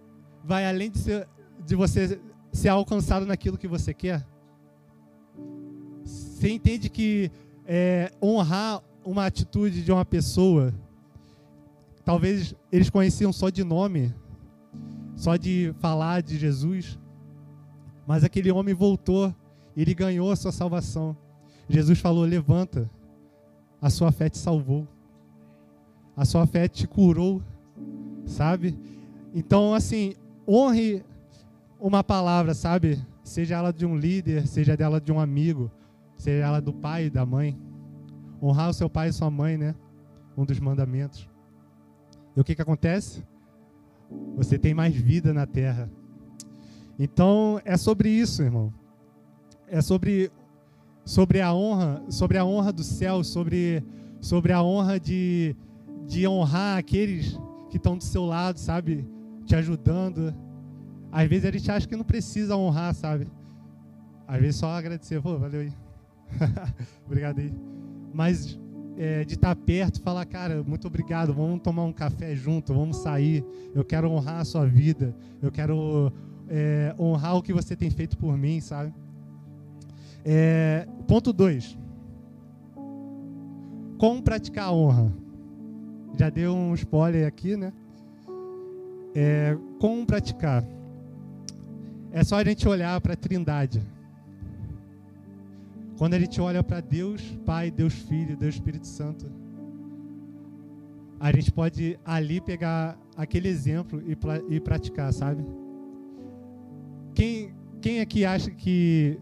vai 0.43 0.67
além 0.67 0.89
de, 0.89 0.97
ser, 0.97 1.27
de 1.63 1.75
você 1.75 2.19
ser 2.51 2.69
alcançado 2.69 3.27
naquilo 3.27 3.59
que 3.59 3.67
você 3.67 3.93
quer? 3.93 4.25
Você 6.03 6.49
entende 6.49 6.89
que 6.89 7.29
é, 7.63 8.11
honrar 8.19 8.81
uma 9.05 9.27
atitude 9.27 9.83
de 9.83 9.91
uma 9.91 10.03
pessoa. 10.03 10.73
Talvez 12.09 12.55
eles 12.71 12.89
conheciam 12.89 13.31
só 13.31 13.51
de 13.51 13.63
nome, 13.63 14.11
só 15.15 15.35
de 15.35 15.75
falar 15.77 16.23
de 16.23 16.39
Jesus. 16.39 16.97
Mas 18.07 18.23
aquele 18.23 18.51
homem 18.51 18.73
voltou, 18.73 19.31
ele 19.77 19.93
ganhou 19.93 20.31
a 20.31 20.35
sua 20.35 20.51
salvação. 20.51 21.15
Jesus 21.69 21.99
falou: 21.99 22.23
Levanta, 22.23 22.89
a 23.79 23.91
sua 23.91 24.11
fé 24.11 24.27
te 24.27 24.39
salvou, 24.39 24.87
a 26.17 26.25
sua 26.25 26.47
fé 26.47 26.67
te 26.67 26.87
curou, 26.87 27.43
sabe? 28.25 28.75
Então, 29.31 29.75
assim, 29.75 30.15
honre 30.47 31.03
uma 31.79 32.03
palavra, 32.03 32.55
sabe? 32.55 32.99
Seja 33.23 33.57
ela 33.57 33.71
de 33.71 33.85
um 33.85 33.95
líder, 33.95 34.47
seja 34.47 34.75
dela 34.75 34.99
de 34.99 35.11
um 35.11 35.19
amigo, 35.19 35.69
seja 36.17 36.43
ela 36.43 36.59
do 36.59 36.73
pai 36.73 37.05
e 37.05 37.09
da 37.11 37.23
mãe. 37.23 37.55
Honrar 38.41 38.71
o 38.71 38.73
seu 38.73 38.89
pai 38.89 39.09
e 39.09 39.13
sua 39.13 39.29
mãe, 39.29 39.59
né? 39.59 39.75
Um 40.35 40.43
dos 40.43 40.59
mandamentos. 40.59 41.28
E 42.39 42.41
o 42.41 42.43
que, 42.45 42.55
que 42.55 42.61
acontece? 42.61 43.21
Você 44.37 44.57
tem 44.57 44.73
mais 44.73 44.95
vida 44.95 45.33
na 45.33 45.45
terra. 45.45 45.91
Então 46.97 47.59
é 47.65 47.75
sobre 47.75 48.07
isso, 48.07 48.41
irmão. 48.41 48.73
É 49.67 49.81
sobre 49.81 50.31
sobre 51.03 51.41
a 51.41 51.53
honra, 51.53 52.01
sobre 52.07 52.37
a 52.37 52.45
honra 52.45 52.71
do 52.71 52.81
céu, 52.81 53.25
sobre 53.25 53.83
sobre 54.21 54.53
a 54.53 54.63
honra 54.63 54.97
de 54.97 55.53
de 56.07 56.25
honrar 56.25 56.77
aqueles 56.77 57.37
que 57.69 57.75
estão 57.75 57.97
do 57.97 58.05
seu 58.05 58.23
lado, 58.23 58.57
sabe? 58.57 59.05
Te 59.45 59.57
ajudando. 59.57 60.33
Às 61.11 61.27
vezes 61.27 61.43
a 61.45 61.51
gente 61.51 61.69
acha 61.69 61.85
que 61.89 61.97
não 61.97 62.05
precisa 62.05 62.55
honrar, 62.55 62.95
sabe? 62.95 63.27
Às 64.25 64.39
vezes 64.39 64.55
só 64.55 64.67
agradecer, 64.67 65.21
pô, 65.21 65.37
valeu 65.37 65.59
aí. 65.59 65.73
Obrigado 67.05 67.39
aí 67.39 67.53
mas 68.13 68.59
é, 68.99 69.23
de 69.23 69.35
estar 69.35 69.55
perto, 69.55 70.01
falar, 70.01 70.25
cara, 70.25 70.61
muito 70.61 70.85
obrigado, 70.85 71.33
vamos 71.33 71.61
tomar 71.61 71.85
um 71.85 71.93
café 71.93 72.35
junto, 72.35 72.73
vamos 72.73 72.97
sair. 72.97 73.45
Eu 73.73 73.85
quero 73.85 74.11
honrar 74.11 74.41
a 74.41 74.45
sua 74.45 74.65
vida, 74.65 75.15
eu 75.41 75.49
quero 75.49 76.11
é, 76.49 76.93
honrar 76.99 77.37
o 77.37 77.41
que 77.41 77.53
você 77.53 77.77
tem 77.77 77.89
feito 77.89 78.17
por 78.17 78.37
mim, 78.37 78.59
sabe? 78.59 78.93
É, 80.25 80.85
ponto 81.07 81.31
2. 81.31 81.77
Como 83.97 84.21
praticar 84.21 84.65
a 84.65 84.73
honra? 84.73 85.13
Já 86.17 86.29
deu 86.29 86.53
um 86.53 86.73
spoiler 86.73 87.25
aqui, 87.25 87.55
né? 87.55 87.71
É, 89.15 89.57
como 89.79 90.05
praticar? 90.05 90.61
É 92.11 92.21
só 92.25 92.35
a 92.35 92.43
gente 92.43 92.67
olhar 92.67 92.99
para 92.99 93.13
a 93.13 93.15
Trindade. 93.15 93.81
Quando 95.99 96.13
a 96.13 96.19
gente 96.19 96.39
olha 96.39 96.63
para 96.63 96.79
Deus 96.79 97.21
Pai, 97.45 97.69
Deus 97.69 97.93
Filho, 97.93 98.37
Deus 98.37 98.55
Espírito 98.55 98.87
Santo, 98.87 99.29
a 101.19 101.29
gente 101.33 101.51
pode 101.51 101.99
ali 102.05 102.39
pegar 102.39 102.97
aquele 103.17 103.49
exemplo 103.49 104.01
e, 104.07 104.17
e 104.55 104.61
praticar, 104.61 105.11
sabe? 105.11 105.45
Quem, 107.13 107.53
quem 107.81 107.99
aqui 107.99 108.23
acha 108.23 108.49
que 108.49 109.19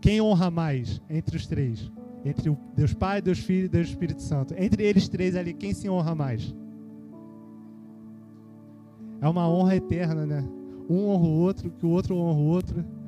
quem 0.00 0.22
honra 0.22 0.50
mais 0.50 1.02
entre 1.10 1.36
os 1.36 1.46
três? 1.46 1.92
Entre 2.24 2.48
o 2.48 2.56
Deus 2.74 2.94
Pai, 2.94 3.20
Deus 3.20 3.40
Filho 3.40 3.66
e 3.66 3.68
Deus 3.68 3.88
Espírito 3.88 4.22
Santo. 4.22 4.54
Entre 4.56 4.82
eles 4.82 5.06
três 5.06 5.36
ali, 5.36 5.52
quem 5.52 5.74
se 5.74 5.86
honra 5.86 6.14
mais? 6.14 6.56
É 9.20 9.28
uma 9.28 9.46
honra 9.46 9.76
eterna, 9.76 10.24
né? 10.24 10.48
Um 10.88 11.08
honra 11.08 11.26
o 11.26 11.40
outro, 11.40 11.70
que 11.70 11.84
o 11.84 11.90
outro 11.90 12.16
honra 12.16 12.40
o 12.40 12.46
outro. 12.46 12.99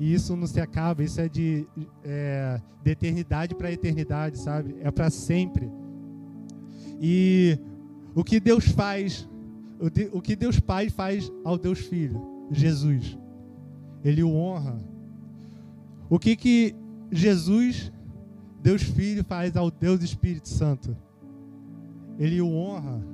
E 0.00 0.14
isso 0.14 0.34
não 0.34 0.46
se 0.46 0.58
acaba, 0.58 1.04
isso 1.04 1.20
é 1.20 1.28
de, 1.28 1.66
é, 2.02 2.58
de 2.82 2.90
eternidade 2.90 3.54
para 3.54 3.70
eternidade, 3.70 4.38
sabe? 4.38 4.74
É 4.80 4.90
para 4.90 5.10
sempre. 5.10 5.70
E 6.98 7.58
o 8.14 8.24
que 8.24 8.40
Deus 8.40 8.64
faz, 8.68 9.28
o, 9.78 9.90
de, 9.90 10.08
o 10.10 10.22
que 10.22 10.34
Deus 10.34 10.58
Pai 10.58 10.88
faz 10.88 11.30
ao 11.44 11.58
Deus 11.58 11.80
Filho, 11.80 12.18
Jesus, 12.50 13.18
Ele 14.02 14.22
o 14.22 14.32
honra. 14.32 14.78
O 16.08 16.18
que 16.18 16.34
que 16.34 16.74
Jesus 17.12 17.92
Deus 18.62 18.82
Filho 18.82 19.22
faz 19.22 19.54
ao 19.54 19.70
Deus 19.70 20.02
Espírito 20.02 20.48
Santo? 20.48 20.96
Ele 22.18 22.40
o 22.40 22.48
honra. 22.50 23.04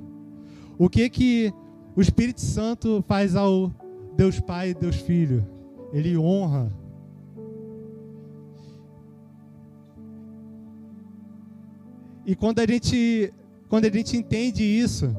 O 0.77 0.89
que 0.89 1.09
que 1.09 1.53
o 1.97 2.01
Espírito 2.01 2.39
Santo 2.39 3.03
faz 3.05 3.35
ao 3.35 3.73
Deus 4.15 4.39
Pai 4.39 4.69
e 4.69 4.73
Deus 4.73 4.95
Filho? 4.95 5.56
Ele 5.91 6.17
honra. 6.17 6.71
E 12.25 12.35
quando 12.35 12.59
a 12.59 12.65
gente 12.65 13.33
quando 13.69 13.85
a 13.85 13.89
gente 13.89 14.15
entende 14.15 14.63
isso, 14.63 15.13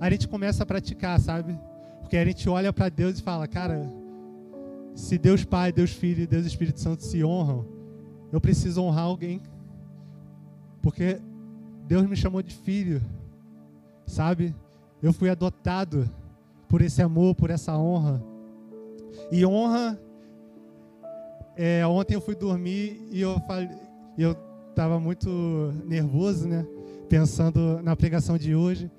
a 0.00 0.08
gente 0.10 0.26
começa 0.26 0.62
a 0.62 0.66
praticar, 0.66 1.20
sabe? 1.20 1.58
Porque 2.00 2.16
a 2.16 2.24
gente 2.24 2.48
olha 2.48 2.72
para 2.72 2.88
Deus 2.88 3.18
e 3.18 3.22
fala, 3.22 3.46
cara, 3.46 3.92
se 4.94 5.18
Deus 5.18 5.44
Pai, 5.44 5.70
Deus 5.70 5.90
Filho 5.90 6.22
e 6.22 6.26
Deus 6.26 6.46
Espírito 6.46 6.80
Santo 6.80 7.02
se 7.02 7.22
honram, 7.22 7.66
eu 8.32 8.40
preciso 8.40 8.82
honrar 8.82 9.04
alguém. 9.04 9.40
Porque 10.82 11.20
Deus 11.86 12.06
me 12.06 12.16
chamou 12.16 12.42
de 12.42 12.54
filho, 12.54 13.02
sabe? 14.06 14.54
Eu 15.02 15.12
fui 15.12 15.28
adotado 15.28 16.08
por 16.68 16.80
esse 16.80 17.02
amor, 17.02 17.34
por 17.34 17.50
essa 17.50 17.76
honra. 17.76 18.22
E 19.30 19.44
honra. 19.44 19.98
É, 21.62 21.86
ontem 21.86 22.14
eu 22.14 22.22
fui 22.22 22.34
dormir 22.34 23.06
e 23.12 23.20
eu 23.20 23.38
falei, 23.40 23.68
eu 24.16 24.34
estava 24.70 24.98
muito 24.98 25.28
nervoso, 25.84 26.48
né? 26.48 26.66
Pensando 27.06 27.82
na 27.82 27.94
pregação 27.94 28.38
de 28.38 28.54
hoje. 28.54 28.90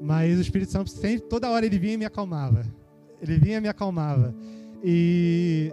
Mas 0.00 0.36
o 0.36 0.40
Espírito 0.40 0.72
Santo 0.72 0.90
sempre, 0.90 1.28
toda 1.28 1.48
hora 1.48 1.64
ele 1.64 1.78
vinha 1.78 1.92
e 1.92 1.96
me 1.96 2.04
acalmava. 2.04 2.66
Ele 3.22 3.38
vinha 3.38 3.58
e 3.58 3.60
me 3.60 3.68
acalmava. 3.68 4.34
E 4.82 5.72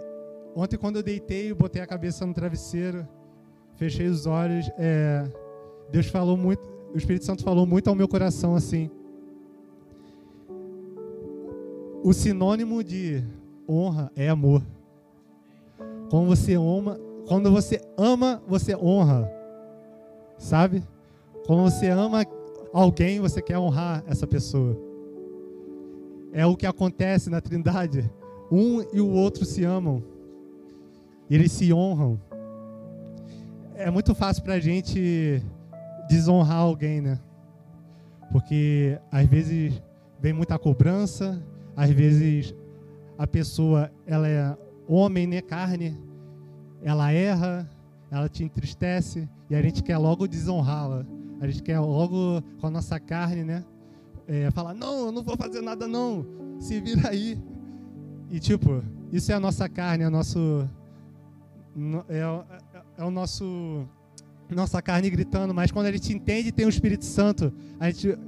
ontem 0.54 0.76
quando 0.76 0.94
eu 0.94 1.02
deitei, 1.02 1.50
eu 1.50 1.56
botei 1.56 1.82
a 1.82 1.86
cabeça 1.88 2.24
no 2.24 2.32
travesseiro, 2.32 3.04
fechei 3.74 4.06
os 4.06 4.24
olhos, 4.24 4.70
é, 4.78 5.24
Deus 5.90 6.06
falou 6.06 6.36
muito, 6.36 6.62
o 6.94 6.96
Espírito 6.96 7.24
Santo 7.24 7.42
falou 7.42 7.66
muito 7.66 7.90
ao 7.90 7.96
meu 7.96 8.06
coração 8.06 8.54
assim. 8.54 8.88
O 12.04 12.12
sinônimo 12.12 12.84
de 12.84 13.24
honra 13.68 14.12
é 14.14 14.28
amor. 14.28 14.62
Quando 16.12 16.26
você 16.26 16.56
ama, 16.56 17.00
quando 17.26 17.50
você 17.50 17.80
ama, 17.96 18.42
você 18.46 18.76
honra. 18.76 19.32
Sabe? 20.36 20.82
Quando 21.46 21.62
você 21.62 21.88
ama 21.88 22.26
alguém, 22.70 23.18
você 23.18 23.40
quer 23.40 23.56
honrar 23.56 24.04
essa 24.06 24.26
pessoa. 24.26 24.76
É 26.30 26.44
o 26.44 26.54
que 26.54 26.66
acontece 26.66 27.30
na 27.30 27.40
Trindade. 27.40 28.12
Um 28.50 28.82
e 28.92 29.00
o 29.00 29.08
outro 29.08 29.46
se 29.46 29.64
amam. 29.64 30.02
Eles 31.30 31.50
se 31.50 31.72
honram. 31.72 32.20
É 33.74 33.90
muito 33.90 34.14
fácil 34.14 34.42
para 34.42 34.52
a 34.52 34.60
gente 34.60 35.42
desonrar 36.10 36.58
alguém, 36.58 37.00
né? 37.00 37.18
Porque 38.30 38.98
às 39.10 39.26
vezes 39.26 39.82
vem 40.20 40.34
muita 40.34 40.58
cobrança, 40.58 41.42
às 41.74 41.88
vezes 41.88 42.54
a 43.16 43.26
pessoa 43.26 43.90
ela 44.06 44.28
é 44.28 44.54
homem, 44.86 45.26
né, 45.26 45.40
carne, 45.40 45.98
ela 46.82 47.12
erra, 47.12 47.68
ela 48.10 48.28
te 48.28 48.44
entristece 48.44 49.28
e 49.48 49.54
a 49.54 49.62
gente 49.62 49.82
quer 49.82 49.98
logo 49.98 50.26
desonrá-la. 50.26 51.06
A 51.40 51.46
gente 51.46 51.62
quer 51.62 51.80
logo 51.80 52.42
com 52.60 52.66
a 52.66 52.70
nossa 52.70 53.00
carne, 53.00 53.42
né? 53.42 53.64
É, 54.26 54.50
falar, 54.50 54.74
não, 54.74 55.06
eu 55.06 55.12
não 55.12 55.22
vou 55.22 55.36
fazer 55.36 55.60
nada 55.60 55.88
não, 55.88 56.24
se 56.58 56.80
vira 56.80 57.10
aí. 57.10 57.38
E 58.30 58.38
tipo, 58.38 58.82
isso 59.10 59.32
é 59.32 59.34
a 59.34 59.40
nossa 59.40 59.68
carne, 59.68 60.04
é, 60.04 60.08
nosso, 60.08 60.68
é, 62.08 62.18
é, 62.18 62.82
é 62.98 63.04
o 63.04 63.10
nosso 63.10 63.88
nossa 64.54 64.82
carne 64.82 65.08
gritando, 65.08 65.54
mas 65.54 65.70
quando 65.70 65.86
a 65.86 65.92
gente 65.92 66.12
entende 66.12 66.48
e 66.48 66.52
tem 66.52 66.66
o 66.66 66.68
Espírito 66.68 67.04
Santo, 67.06 67.52
a 67.80 67.90
gente 67.90 68.18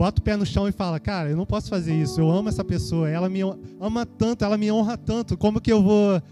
bota 0.00 0.18
o 0.18 0.24
pé 0.24 0.34
no 0.34 0.46
chão 0.46 0.66
e 0.66 0.72
fala, 0.72 0.98
cara, 0.98 1.28
eu 1.28 1.36
não 1.36 1.44
posso 1.44 1.68
fazer 1.68 1.94
isso, 1.94 2.22
eu 2.22 2.30
amo 2.30 2.48
essa 2.48 2.64
pessoa, 2.64 3.10
ela 3.10 3.28
me 3.28 3.40
ama 3.78 4.06
tanto, 4.06 4.42
ela 4.42 4.56
me 4.56 4.72
honra 4.72 4.96
tanto, 4.96 5.36
como 5.36 5.60
que 5.60 5.70
eu 5.70 5.82
vou 5.82 6.22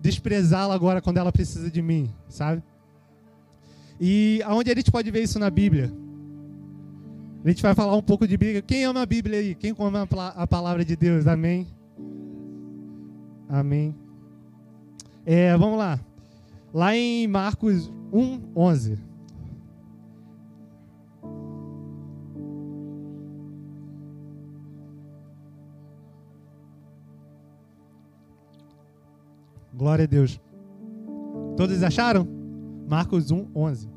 desprezá-la 0.00 0.74
agora 0.74 1.00
quando 1.00 1.18
ela 1.18 1.30
precisa 1.30 1.70
de 1.70 1.80
mim, 1.80 2.10
sabe? 2.28 2.60
E 4.00 4.42
aonde 4.44 4.72
a 4.72 4.74
gente 4.74 4.90
pode 4.90 5.08
ver 5.12 5.22
isso 5.22 5.38
na 5.38 5.50
Bíblia? 5.50 5.92
A 7.44 7.48
gente 7.48 7.62
vai 7.62 7.76
falar 7.76 7.94
um 7.94 8.02
pouco 8.02 8.26
de 8.26 8.36
Bíblia. 8.36 8.60
Quem 8.60 8.84
ama 8.84 9.02
a 9.02 9.06
Bíblia 9.06 9.38
aí? 9.38 9.54
Quem 9.54 9.72
ama 9.78 10.08
a 10.34 10.44
palavra 10.44 10.84
de 10.84 10.96
Deus? 10.96 11.28
Amém? 11.28 11.68
Amém. 13.48 13.94
É, 15.24 15.56
vamos 15.56 15.78
lá. 15.78 16.00
Lá 16.74 16.96
em 16.96 17.28
Marcos 17.28 17.88
1, 18.12 18.40
11. 18.56 19.11
Glória 29.72 30.04
a 30.04 30.06
Deus. 30.06 30.40
Todos 31.56 31.82
acharam? 31.82 32.26
Marcos 32.88 33.30
1, 33.30 33.48
11. 33.54 33.88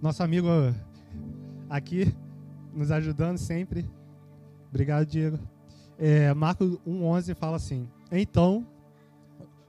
Nosso 0.00 0.22
amigo 0.22 0.48
aqui 1.68 2.14
nos 2.72 2.90
ajudando 2.90 3.38
sempre. 3.38 3.88
Obrigado, 4.68 5.06
Diego. 5.06 5.38
É, 5.98 6.32
Marcos 6.34 6.78
1, 6.86 7.04
11 7.04 7.34
fala 7.34 7.56
assim: 7.56 7.88
Então 8.10 8.66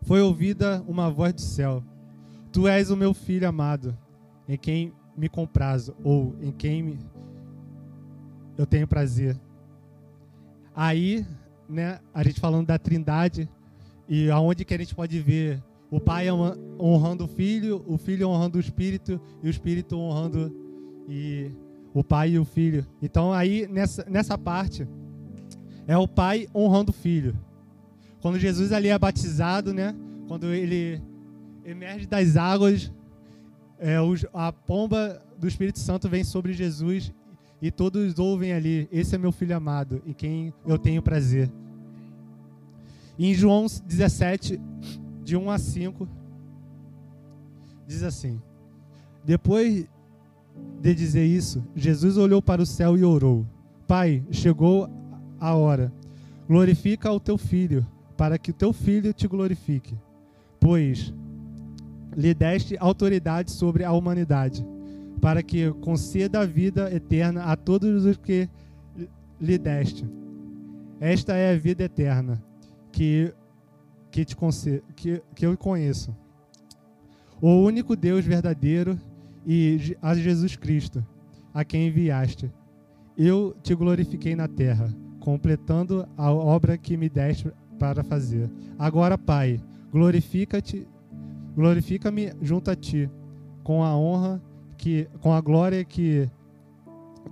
foi 0.04 0.22
ouvida 0.22 0.84
uma 0.88 1.10
voz 1.10 1.34
do 1.34 1.42
céu 1.42 1.84
Tu 2.52 2.68
és 2.68 2.90
o 2.90 2.98
meu 2.98 3.14
filho 3.14 3.48
amado, 3.48 3.96
em 4.48 4.58
quem 4.58 4.92
me 5.16 5.30
comprazo, 5.30 5.96
ou 6.04 6.36
em 6.42 6.52
quem 6.52 6.82
me... 6.82 7.00
eu 8.58 8.66
tenho 8.66 8.88
prazer. 8.88 9.40
Aí, 10.76 11.26
né, 11.68 12.00
a 12.12 12.24
gente 12.24 12.40
falando 12.40 12.68
da 12.68 12.80
trindade, 12.80 13.48
e 14.10 14.30
aonde 14.32 14.66
que 14.66 14.74
a 14.74 14.78
gente 14.78 14.96
pode 14.96 15.20
ver 15.20 15.64
o 15.92 16.00
pai 16.00 16.28
honrando 16.32 17.26
o 17.26 17.28
filho, 17.28 17.84
o 17.88 17.98
filho 17.98 18.28
honrando 18.28 18.58
o 18.58 18.62
espírito, 18.62 19.22
e 19.42 19.48
o 19.48 19.50
espírito 19.50 19.98
honrando 19.98 20.54
e 21.08 21.52
o 21.94 22.04
pai 22.04 22.32
e 22.32 22.40
o 22.40 22.46
filho. 22.46 22.86
Então 23.02 23.32
aí, 23.32 23.68
nessa, 23.68 24.06
nessa 24.10 24.38
parte, 24.38 24.88
é 25.88 25.98
o 25.98 26.08
pai 26.08 26.48
honrando 26.54 26.92
o 26.92 26.94
filho. 26.94 27.38
Quando 28.22 28.40
Jesus 28.40 28.72
ali 28.72 28.90
é 28.90 29.00
batizado, 29.00 29.74
né, 29.74 29.96
quando 30.28 30.48
ele 30.48 31.02
emerge 31.64 32.06
das 32.06 32.36
águas, 32.36 32.92
é, 33.78 33.96
a 34.34 34.52
pomba 34.52 35.22
do 35.38 35.48
Espírito 35.48 35.80
Santo 35.80 36.10
vem 36.10 36.24
sobre 36.24 36.54
Jesus 36.54 37.14
e 37.62 37.72
todos 37.72 38.20
ouvem 38.20 38.54
ali: 38.54 38.88
Esse 38.92 39.16
é 39.16 39.18
meu 39.18 39.32
filho 39.32 39.56
amado, 39.56 40.02
em 40.06 40.14
quem 40.14 40.54
eu 40.66 40.78
tenho 40.78 41.02
prazer. 41.02 41.50
Em 43.20 43.34
João 43.34 43.66
17, 43.66 44.62
de 45.26 45.36
1 45.36 45.52
a 45.52 45.58
5, 45.58 46.08
diz 47.86 48.02
assim: 48.02 48.42
Depois 49.26 49.86
de 50.82 50.96
dizer 50.96 51.26
isso, 51.26 51.62
Jesus 51.76 52.16
olhou 52.16 52.42
para 52.42 52.62
o 52.62 52.66
céu 52.66 52.98
e 52.98 53.04
orou: 53.04 53.46
Pai, 53.86 54.24
chegou 54.32 54.90
a 55.38 55.54
hora. 55.54 55.92
Glorifica 56.48 57.12
o 57.12 57.20
teu 57.20 57.38
filho, 57.38 57.86
para 58.16 58.38
que 58.38 58.52
o 58.52 58.54
teu 58.54 58.72
filho 58.72 59.12
te 59.12 59.28
glorifique. 59.28 59.98
Pois 60.58 61.14
lhe 62.16 62.34
deste 62.34 62.78
autoridade 62.80 63.52
sobre 63.52 63.84
a 63.84 63.92
humanidade, 63.92 64.66
para 65.20 65.44
que 65.44 65.70
conceda 65.82 66.40
a 66.40 66.46
vida 66.46 66.90
eterna 66.94 67.44
a 67.44 67.58
todos 67.58 68.06
os 68.06 68.16
que 68.16 68.50
lhe 69.42 69.58
deste. 69.58 70.08
Esta 71.02 71.34
é 71.34 71.54
a 71.54 71.58
vida 71.58 71.84
eterna, 71.84 72.42
que, 72.92 73.34
que, 74.12 74.26
te 74.26 74.36
que, 74.96 75.22
que 75.36 75.46
eu 75.46 75.58
conheço. 75.58 76.16
O 77.42 77.50
único 77.62 77.96
Deus 77.96 78.26
verdadeiro 78.26 79.00
e 79.46 79.96
a 80.02 80.14
Jesus 80.16 80.56
Cristo, 80.56 81.06
a 81.54 81.64
quem 81.64 81.88
enviaste. 81.88 82.52
Eu 83.18 83.56
te 83.64 83.74
glorifiquei 83.76 84.36
na 84.36 84.48
terra, 84.48 84.94
completando 85.20 86.08
a 86.18 86.32
obra 86.32 86.78
que 86.78 86.98
me 86.98 87.10
deste 87.10 87.52
para 87.78 88.04
fazer. 88.04 88.50
Agora, 88.78 89.18
Pai, 89.18 89.60
glorifica-te 89.92 90.88
glorifica-me 91.56 92.32
junto 92.42 92.72
a 92.72 92.76
ti, 92.76 93.10
com 93.64 93.84
a 93.84 93.96
honra 93.96 94.42
que, 94.78 95.10
com 95.20 95.34
a 95.34 95.42
glória 95.42 95.84
que 95.84 96.30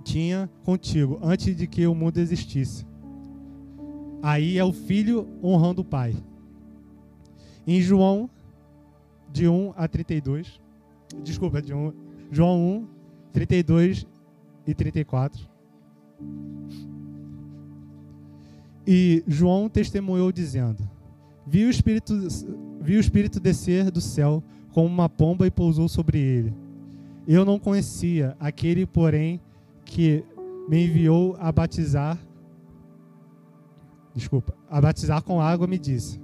tinha 0.04 0.50
contigo 0.64 1.18
antes 1.22 1.56
de 1.56 1.66
que 1.66 1.86
o 1.86 1.94
mundo 1.94 2.18
existisse. 2.18 2.86
Aí 4.22 4.58
é 4.58 4.64
o 4.64 4.72
filho 4.72 5.28
honrando 5.42 5.82
o 5.82 5.84
pai. 5.84 6.14
Em 7.66 7.80
João 7.80 8.28
de 9.30 9.46
1 9.46 9.74
a 9.76 9.86
32, 9.86 10.60
desculpa, 11.22 11.60
de 11.60 11.74
1, 11.74 11.92
João 12.30 12.60
1, 12.60 12.86
32 13.32 14.06
e 14.66 14.74
34. 14.74 15.48
E 18.86 19.22
João 19.26 19.68
testemunhou 19.68 20.32
dizendo: 20.32 20.88
Vi 21.46 21.64
o 21.64 21.70
Espírito 21.70 22.14
vi 22.80 22.96
o 22.96 23.00
Espírito 23.00 23.38
descer 23.38 23.90
do 23.90 24.00
céu 24.00 24.42
como 24.72 24.86
uma 24.86 25.08
pomba 25.08 25.46
e 25.46 25.50
pousou 25.50 25.88
sobre 25.88 26.18
ele. 26.18 26.54
Eu 27.26 27.44
não 27.44 27.58
conhecia 27.58 28.34
aquele, 28.40 28.86
porém, 28.86 29.40
que 29.84 30.24
me 30.68 30.86
enviou 30.86 31.36
a 31.38 31.52
batizar. 31.52 32.18
Desculpa, 34.18 34.52
a 34.68 34.80
batizar 34.80 35.22
com 35.22 35.40
água 35.40 35.68
me 35.68 35.78
disse: 35.78 36.20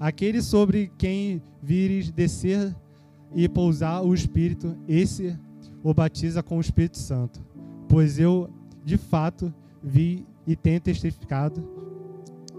Aquele 0.00 0.42
sobre 0.42 0.90
quem 0.98 1.40
vires 1.62 2.10
descer 2.10 2.74
e 3.32 3.48
pousar 3.48 4.02
o 4.02 4.12
Espírito, 4.12 4.76
esse 4.88 5.38
o 5.80 5.94
batiza 5.94 6.42
com 6.42 6.58
o 6.58 6.60
Espírito 6.60 6.98
Santo. 6.98 7.40
Pois 7.88 8.18
eu, 8.18 8.50
de 8.84 8.98
fato, 8.98 9.54
vi 9.80 10.26
e 10.48 10.56
tenho 10.56 10.80
testificado 10.80 11.62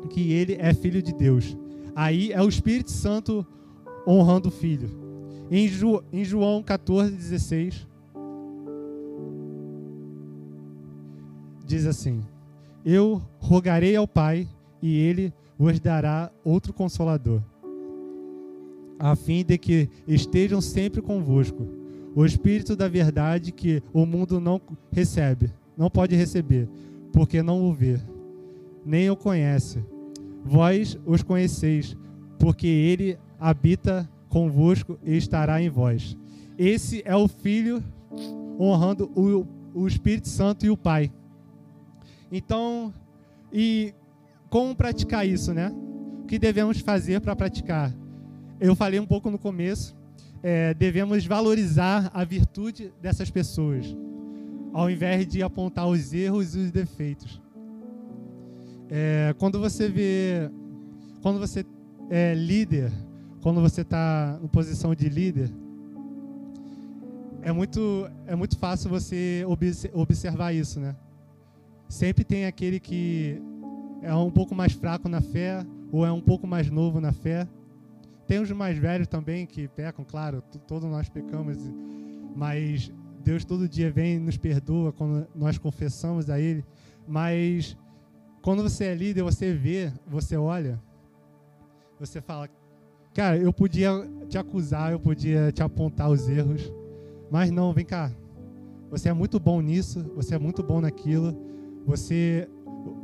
que 0.09 0.31
ele 0.31 0.55
é 0.57 0.73
filho 0.73 1.03
de 1.03 1.13
Deus. 1.13 1.57
Aí 1.93 2.31
é 2.31 2.41
o 2.41 2.47
Espírito 2.47 2.91
Santo 2.91 3.45
honrando 4.07 4.47
o 4.47 4.51
filho. 4.51 4.89
Em, 5.51 5.67
Ju, 5.67 6.01
em 6.13 6.23
João 6.23 6.63
14, 6.63 7.11
16, 7.11 7.85
diz 11.65 11.85
assim: 11.85 12.21
Eu 12.85 13.21
rogarei 13.39 13.97
ao 13.97 14.07
Pai 14.07 14.47
e 14.81 14.97
ele 14.97 15.33
vos 15.57 15.79
dará 15.79 16.31
outro 16.43 16.73
consolador, 16.73 17.41
a 18.97 19.15
fim 19.15 19.43
de 19.43 19.57
que 19.57 19.89
estejam 20.07 20.61
sempre 20.61 21.01
convosco. 21.01 21.67
O 22.15 22.25
Espírito 22.25 22.75
da 22.75 22.87
verdade 22.87 23.51
que 23.51 23.83
o 23.93 24.05
mundo 24.05 24.39
não 24.39 24.59
recebe, 24.91 25.51
não 25.77 25.89
pode 25.89 26.15
receber, 26.15 26.67
porque 27.13 27.41
não 27.41 27.63
o 27.63 27.73
vê, 27.73 27.99
nem 28.85 29.09
o 29.09 29.15
conhece. 29.15 29.83
Vós 30.43 30.97
os 31.05 31.21
conheceis, 31.21 31.95
porque 32.37 32.67
ele 32.67 33.17
habita 33.39 34.09
convosco 34.29 34.97
e 35.03 35.15
estará 35.15 35.61
em 35.61 35.69
vós. 35.69 36.17
Esse 36.57 37.01
é 37.05 37.15
o 37.15 37.27
Filho 37.27 37.83
honrando 38.59 39.09
o, 39.15 39.45
o 39.73 39.87
Espírito 39.87 40.27
Santo 40.27 40.65
e 40.65 40.69
o 40.69 40.77
Pai. 40.77 41.11
Então, 42.31 42.93
e 43.51 43.93
como 44.49 44.75
praticar 44.75 45.27
isso, 45.27 45.53
né? 45.53 45.71
O 46.23 46.25
que 46.25 46.39
devemos 46.39 46.79
fazer 46.79 47.21
para 47.21 47.35
praticar? 47.35 47.93
Eu 48.59 48.75
falei 48.75 48.99
um 48.99 49.05
pouco 49.05 49.29
no 49.29 49.37
começo, 49.37 49.95
é, 50.41 50.73
devemos 50.73 51.25
valorizar 51.25 52.09
a 52.13 52.23
virtude 52.23 52.91
dessas 53.01 53.29
pessoas, 53.29 53.85
ao 54.73 54.89
invés 54.89 55.27
de 55.27 55.41
apontar 55.43 55.87
os 55.87 56.13
erros 56.13 56.55
e 56.55 56.59
os 56.59 56.71
defeitos. 56.71 57.41
É, 58.89 59.35
quando 59.37 59.59
você 59.59 59.87
vê, 59.87 60.49
quando 61.21 61.39
você 61.39 61.65
é 62.09 62.33
líder, 62.33 62.91
quando 63.41 63.61
você 63.61 63.81
está 63.81 64.39
em 64.43 64.47
posição 64.47 64.95
de 64.95 65.07
líder, 65.07 65.49
é 67.41 67.51
muito, 67.51 68.09
é 68.25 68.35
muito 68.35 68.57
fácil 68.57 68.89
você 68.89 69.45
observar 69.93 70.53
isso, 70.53 70.79
né? 70.79 70.95
Sempre 71.87 72.23
tem 72.23 72.45
aquele 72.45 72.79
que 72.79 73.41
é 74.01 74.13
um 74.13 74.31
pouco 74.31 74.55
mais 74.55 74.73
fraco 74.73 75.07
na 75.09 75.21
fé 75.21 75.65
ou 75.91 76.05
é 76.05 76.11
um 76.11 76.21
pouco 76.21 76.47
mais 76.47 76.69
novo 76.69 76.99
na 76.99 77.11
fé. 77.11 77.47
Tem 78.27 78.39
os 78.39 78.51
mais 78.51 78.77
velhos 78.77 79.07
também 79.07 79.45
que 79.45 79.67
pecam, 79.67 80.05
claro, 80.05 80.43
todos 80.67 80.89
nós 80.89 81.09
pecamos, 81.09 81.57
mas 82.35 82.91
Deus 83.23 83.43
todo 83.43 83.67
dia 83.67 83.91
vem 83.91 84.15
e 84.15 84.19
nos 84.19 84.37
perdoa 84.37 84.93
quando 84.93 85.27
nós 85.35 85.57
confessamos 85.57 86.29
a 86.29 86.39
Ele. 86.39 86.63
Mas 87.07 87.75
quando 88.41 88.63
você 88.63 88.85
é 88.85 88.95
líder, 88.95 89.23
você 89.23 89.53
vê, 89.53 89.91
você 90.07 90.37
olha, 90.37 90.79
você 91.99 92.21
fala, 92.21 92.47
cara, 93.13 93.37
eu 93.37 93.51
podia 93.51 93.91
te 94.29 94.37
acusar, 94.37 94.91
eu 94.91 94.99
podia 94.99 95.51
te 95.51 95.61
apontar 95.61 96.09
os 96.09 96.29
erros, 96.29 96.71
mas 97.31 97.51
não, 97.51 97.73
vem 97.73 97.85
cá. 97.85 98.11
Você 98.89 99.09
é 99.09 99.13
muito 99.13 99.39
bom 99.39 99.61
nisso, 99.61 100.03
você 100.15 100.35
é 100.35 100.39
muito 100.39 100.63
bom 100.63 100.81
naquilo. 100.81 101.35
Você 101.85 102.47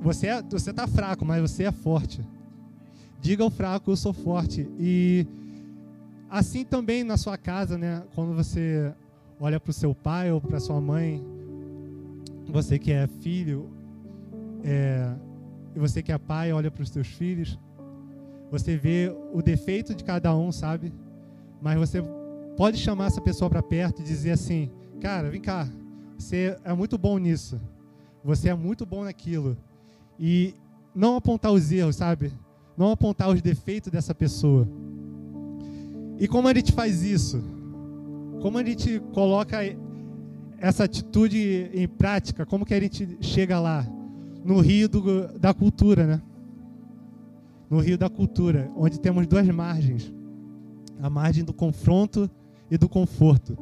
você 0.01 0.27
é, 0.27 0.41
você 0.41 0.73
tá 0.73 0.87
fraco, 0.87 1.25
mas 1.25 1.41
você 1.41 1.63
é 1.63 1.71
forte. 1.71 2.21
Diga 3.21 3.43
ao 3.43 3.49
fraco, 3.49 3.91
eu 3.91 3.95
sou 3.95 4.13
forte. 4.13 4.67
E 4.79 5.25
assim 6.29 6.63
também 6.63 7.03
na 7.03 7.17
sua 7.17 7.37
casa, 7.37 7.77
né, 7.77 8.03
quando 8.13 8.33
você 8.33 8.93
olha 9.39 9.59
para 9.59 9.71
o 9.71 9.73
seu 9.73 9.93
pai 9.93 10.31
ou 10.31 10.39
para 10.39 10.59
sua 10.59 10.79
mãe, 10.79 11.23
você 12.47 12.77
que 12.77 12.91
é 12.91 13.07
filho, 13.07 13.69
é, 14.63 15.11
e 15.75 15.79
você 15.79 16.01
que 16.01 16.11
é 16.11 16.17
pai, 16.17 16.51
olha 16.51 16.71
para 16.71 16.83
os 16.83 16.89
seus 16.89 17.07
filhos, 17.07 17.59
você 18.49 18.77
vê 18.77 19.13
o 19.33 19.41
defeito 19.41 19.93
de 19.93 20.03
cada 20.03 20.35
um, 20.35 20.51
sabe? 20.51 20.93
Mas 21.61 21.77
você 21.77 22.01
pode 22.55 22.77
chamar 22.77 23.07
essa 23.07 23.21
pessoa 23.21 23.49
para 23.49 23.61
perto 23.61 24.01
e 24.01 24.05
dizer 24.05 24.31
assim: 24.31 24.71
Cara, 25.01 25.29
vem 25.29 25.41
cá, 25.41 25.67
você 26.17 26.57
é 26.63 26.73
muito 26.73 26.97
bom 26.97 27.17
nisso, 27.17 27.59
você 28.23 28.49
é 28.49 28.55
muito 28.55 28.85
bom 28.85 29.03
naquilo. 29.03 29.57
E 30.19 30.54
não 30.93 31.15
apontar 31.15 31.51
os 31.51 31.71
erros, 31.71 31.97
sabe? 31.97 32.32
Não 32.78 32.91
apontar 32.91 33.30
os 33.30 33.41
defeitos 33.41 33.91
dessa 33.91 34.15
pessoa. 34.15 34.67
E 36.19 36.28
como 36.28 36.47
a 36.47 36.54
gente 36.54 36.71
faz 36.71 37.04
isso? 37.04 37.43
Como 38.41 38.58
a 38.58 38.63
gente 38.63 38.99
coloca 39.13 39.58
essa 40.58 40.86
atitude 40.86 41.69
em 41.73 41.88
prática? 41.88 42.45
Como 42.45 42.65
que 42.65 42.73
a 42.73 42.80
gente 42.80 43.17
chega 43.21 43.60
lá? 43.60 43.86
No 44.43 44.60
rio 44.60 44.88
do, 44.88 45.28
da 45.38 45.54
cultura, 45.54 46.06
né? 46.06 46.21
No 47.69 47.80
rio 47.80 47.97
da 47.97 48.10
cultura, 48.10 48.71
onde 48.75 48.99
temos 48.99 49.25
duas 49.28 49.47
margens: 49.49 50.13
a 51.01 51.10
margem 51.10 51.43
do 51.43 51.54
confronto 51.54 52.30
e 52.69 52.78
do 52.78 52.88
conforto. 52.88 53.58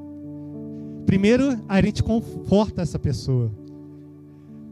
Primeiro, 1.06 1.60
a 1.68 1.82
gente 1.82 2.04
conforta 2.04 2.82
essa 2.82 3.00
pessoa. 3.00 3.52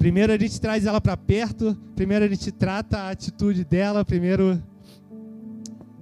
Primeiro 0.01 0.33
a 0.33 0.37
gente 0.37 0.59
traz 0.59 0.87
ela 0.87 0.99
para 0.99 1.15
perto, 1.15 1.77
primeiro 1.95 2.25
a 2.25 2.27
gente 2.27 2.51
trata 2.51 2.97
a 2.97 3.11
atitude 3.11 3.63
dela, 3.63 4.03
primeiro 4.03 4.59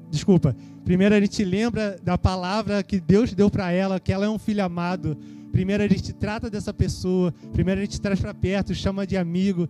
Desculpa. 0.09 0.55
Primeiro 0.85 1.13
a 1.13 1.19
gente 1.19 1.43
lembra 1.43 1.99
da 2.01 2.17
palavra 2.17 2.81
que 2.81 2.97
Deus 2.97 3.33
deu 3.33 3.51
para 3.51 3.73
ela, 3.73 3.99
que 3.99 4.13
ela 4.13 4.25
é 4.25 4.29
um 4.29 4.39
filho 4.39 4.63
amado. 4.63 5.17
Primeiro 5.51 5.83
a 5.83 5.87
gente 5.89 6.13
trata 6.13 6.49
dessa 6.49 6.73
pessoa, 6.73 7.33
primeiro 7.51 7.81
a 7.81 7.83
gente 7.83 7.99
traz 7.99 8.21
para 8.21 8.33
perto, 8.33 8.73
chama 8.73 9.05
de 9.05 9.17
amigo, 9.17 9.67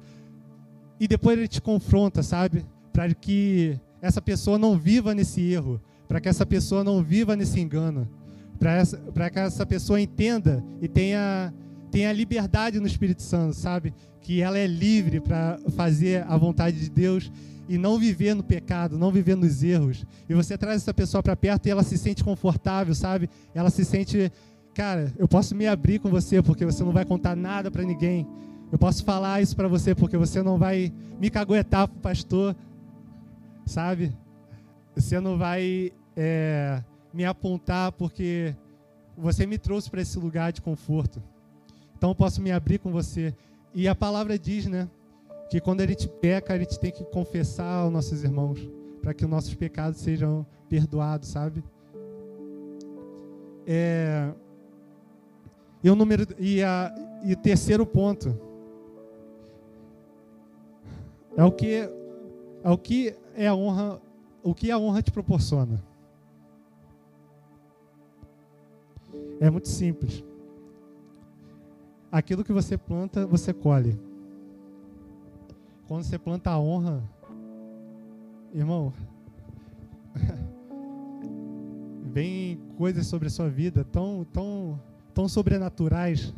e 0.99 1.07
depois 1.07 1.39
a 1.39 1.41
gente 1.41 1.59
confronta, 1.59 2.21
sabe? 2.21 2.63
Para 2.93 3.11
que 3.15 3.79
essa 3.99 4.21
pessoa 4.21 4.59
não 4.59 4.77
viva 4.77 5.15
nesse 5.15 5.41
erro, 5.41 5.81
para 6.07 6.21
que 6.21 6.29
essa 6.29 6.45
pessoa 6.45 6.83
não 6.83 7.01
viva 7.01 7.35
nesse 7.35 7.59
engano, 7.59 8.07
para 8.59 9.31
que 9.31 9.39
essa 9.39 9.65
pessoa 9.65 9.99
entenda 9.99 10.63
e 10.79 10.87
tenha, 10.87 11.51
tenha 11.91 12.12
liberdade 12.12 12.80
no 12.80 12.88
Espírito 12.88 13.21
Santo, 13.21 13.56
sabe? 13.56 13.93
Que 14.21 14.41
ela 14.41 14.58
é 14.58 14.67
livre 14.67 15.19
para 15.19 15.60
fazer 15.75 16.25
a 16.28 16.38
vontade 16.38 16.80
de 16.80 16.89
Deus 16.89 17.32
e 17.67 17.78
não 17.78 17.99
viver 17.99 18.34
no 18.34 18.43
pecado, 18.43 18.97
não 18.97 19.12
viver 19.12 19.36
nos 19.36 19.62
erros. 19.62 20.06
E 20.28 20.34
você 20.34 20.58
traz 20.58 20.78
essa 20.78 20.93
pessoa 20.93 21.21
para 21.21 21.36
perto 21.36 21.67
e 21.67 21.69
ela 21.69 21.84
se 21.84 21.97
sente 21.97 22.23
confortável, 22.23 22.95
sabe? 22.95 23.30
Ela 23.54 23.69
se 23.69 23.86
sente, 23.86 24.32
cara, 24.73 25.13
eu 25.17 25.28
posso 25.28 25.56
me 25.56 25.67
abrir 25.67 25.99
com 25.99 26.10
você 26.10 26.41
porque 26.41 26.65
você 26.65 26.84
não 26.84 26.91
vai 26.91 27.06
contar 27.06 27.36
nada 27.36 27.69
para 27.69 27.84
ninguém. 27.84 28.28
Eu 28.71 28.78
posso 28.78 29.04
falar 29.04 29.41
isso 29.41 29.56
para 29.56 29.67
você 29.67 29.93
porque 29.93 30.17
você 30.17 30.41
não 30.41 30.58
vai 30.58 30.91
me 31.19 31.30
caguetar 31.30 31.88
pro 31.88 31.99
pastor, 31.99 32.56
sabe? 33.65 34.12
Você 34.95 35.19
não 35.19 35.38
vai 35.38 35.91
é, 36.15 36.84
me 37.13 37.23
apontar 37.23 37.91
porque 37.91 38.56
você 39.15 39.45
me 39.45 39.58
trouxe 39.58 39.89
para 39.89 40.02
esse 40.02 40.17
lugar 40.17 40.52
de 40.52 40.62
conforto. 40.62 41.21
Então 41.99 42.12
eu 42.12 42.15
posso 42.15 42.41
me 42.41 42.49
abrir 42.49 42.79
com 42.79 42.93
você. 42.93 43.35
E 43.75 43.85
a 43.85 43.93
palavra 43.93 44.39
diz, 44.39 44.67
né? 44.67 44.89
Que 45.49 45.59
quando 45.59 45.81
a 45.81 45.85
gente 45.85 46.07
peca, 46.07 46.53
a 46.53 46.57
gente 46.57 46.79
tem 46.79 46.93
que 46.93 47.03
confessar 47.03 47.81
aos 47.81 47.91
nossos 47.91 48.23
irmãos 48.23 48.57
para 49.01 49.13
que 49.13 49.25
os 49.25 49.29
nossos 49.29 49.53
pecados 49.53 49.99
sejam 49.99 50.47
perdoados, 50.69 51.27
sabe? 51.27 51.62
É, 53.67 54.31
e 55.83 55.89
o 55.89 55.95
número 55.95 56.25
e, 56.39 56.63
a, 56.63 56.95
e 57.21 57.35
terceiro 57.35 57.85
ponto 57.85 58.33
é 61.35 61.43
o 61.43 61.51
que 61.51 61.89
é 62.63 62.69
o 62.69 62.77
que 62.77 63.13
é 63.35 63.47
a 63.47 63.53
honra, 63.53 64.01
o 64.41 64.55
que 64.55 64.71
a 64.71 64.79
honra 64.79 65.01
te 65.01 65.12
proporciona. 65.12 65.83
É 69.41 69.49
muito 69.49 69.67
simples. 69.67 70.28
Aquilo 72.12 72.43
que 72.43 72.52
você 72.52 72.78
planta, 72.78 73.26
você 73.26 73.54
colhe. 73.54 74.00
Quando 75.88 76.04
você 76.04 76.17
planta 76.17 76.50
a 76.50 76.60
honra, 76.60 77.04
irmão, 78.54 78.93
vem 82.12 82.60
coisas 82.78 83.08
sobre 83.08 83.28
a 83.28 83.32
sua 83.32 83.50
vida 83.50 83.84
tão, 83.84 84.26
tão, 84.32 84.80
tão 85.13 85.28
sobrenaturais, 85.28 86.34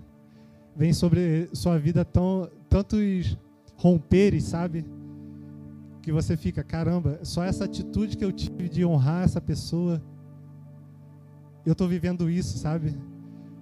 vem 0.76 0.94
sobre 0.94 1.50
sua 1.54 1.78
vida 1.78 2.04
tão 2.04 2.50
tantos 2.70 3.38
romperes, 3.76 4.46
sabe? 4.46 4.86
Que 6.02 6.12
você 6.12 6.36
fica, 6.38 6.64
caramba, 6.64 7.20
só 7.24 7.44
essa 7.44 7.66
atitude 7.66 8.18
que 8.18 8.26
eu 8.26 8.32
tive 8.32 8.70
de 8.70 8.86
honrar 8.86 9.24
essa 9.24 9.42
pessoa 9.42 10.02
eu 11.66 11.74
estou 11.74 11.88
vivendo 11.88 12.30
isso, 12.30 12.58
sabe? 12.58 12.96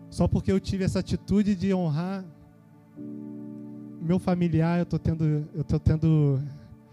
Só 0.09 0.27
porque 0.27 0.51
eu 0.51 0.59
tive 0.59 0.83
essa 0.83 0.99
atitude 0.99 1.55
de 1.55 1.73
honrar 1.73 2.25
meu 4.01 4.17
familiar, 4.17 4.79
eu 4.79 4.83
estou 4.83 4.97
tendo, 4.97 5.47
eu 5.53 5.63
tô 5.63 5.79
tendo, 5.79 6.41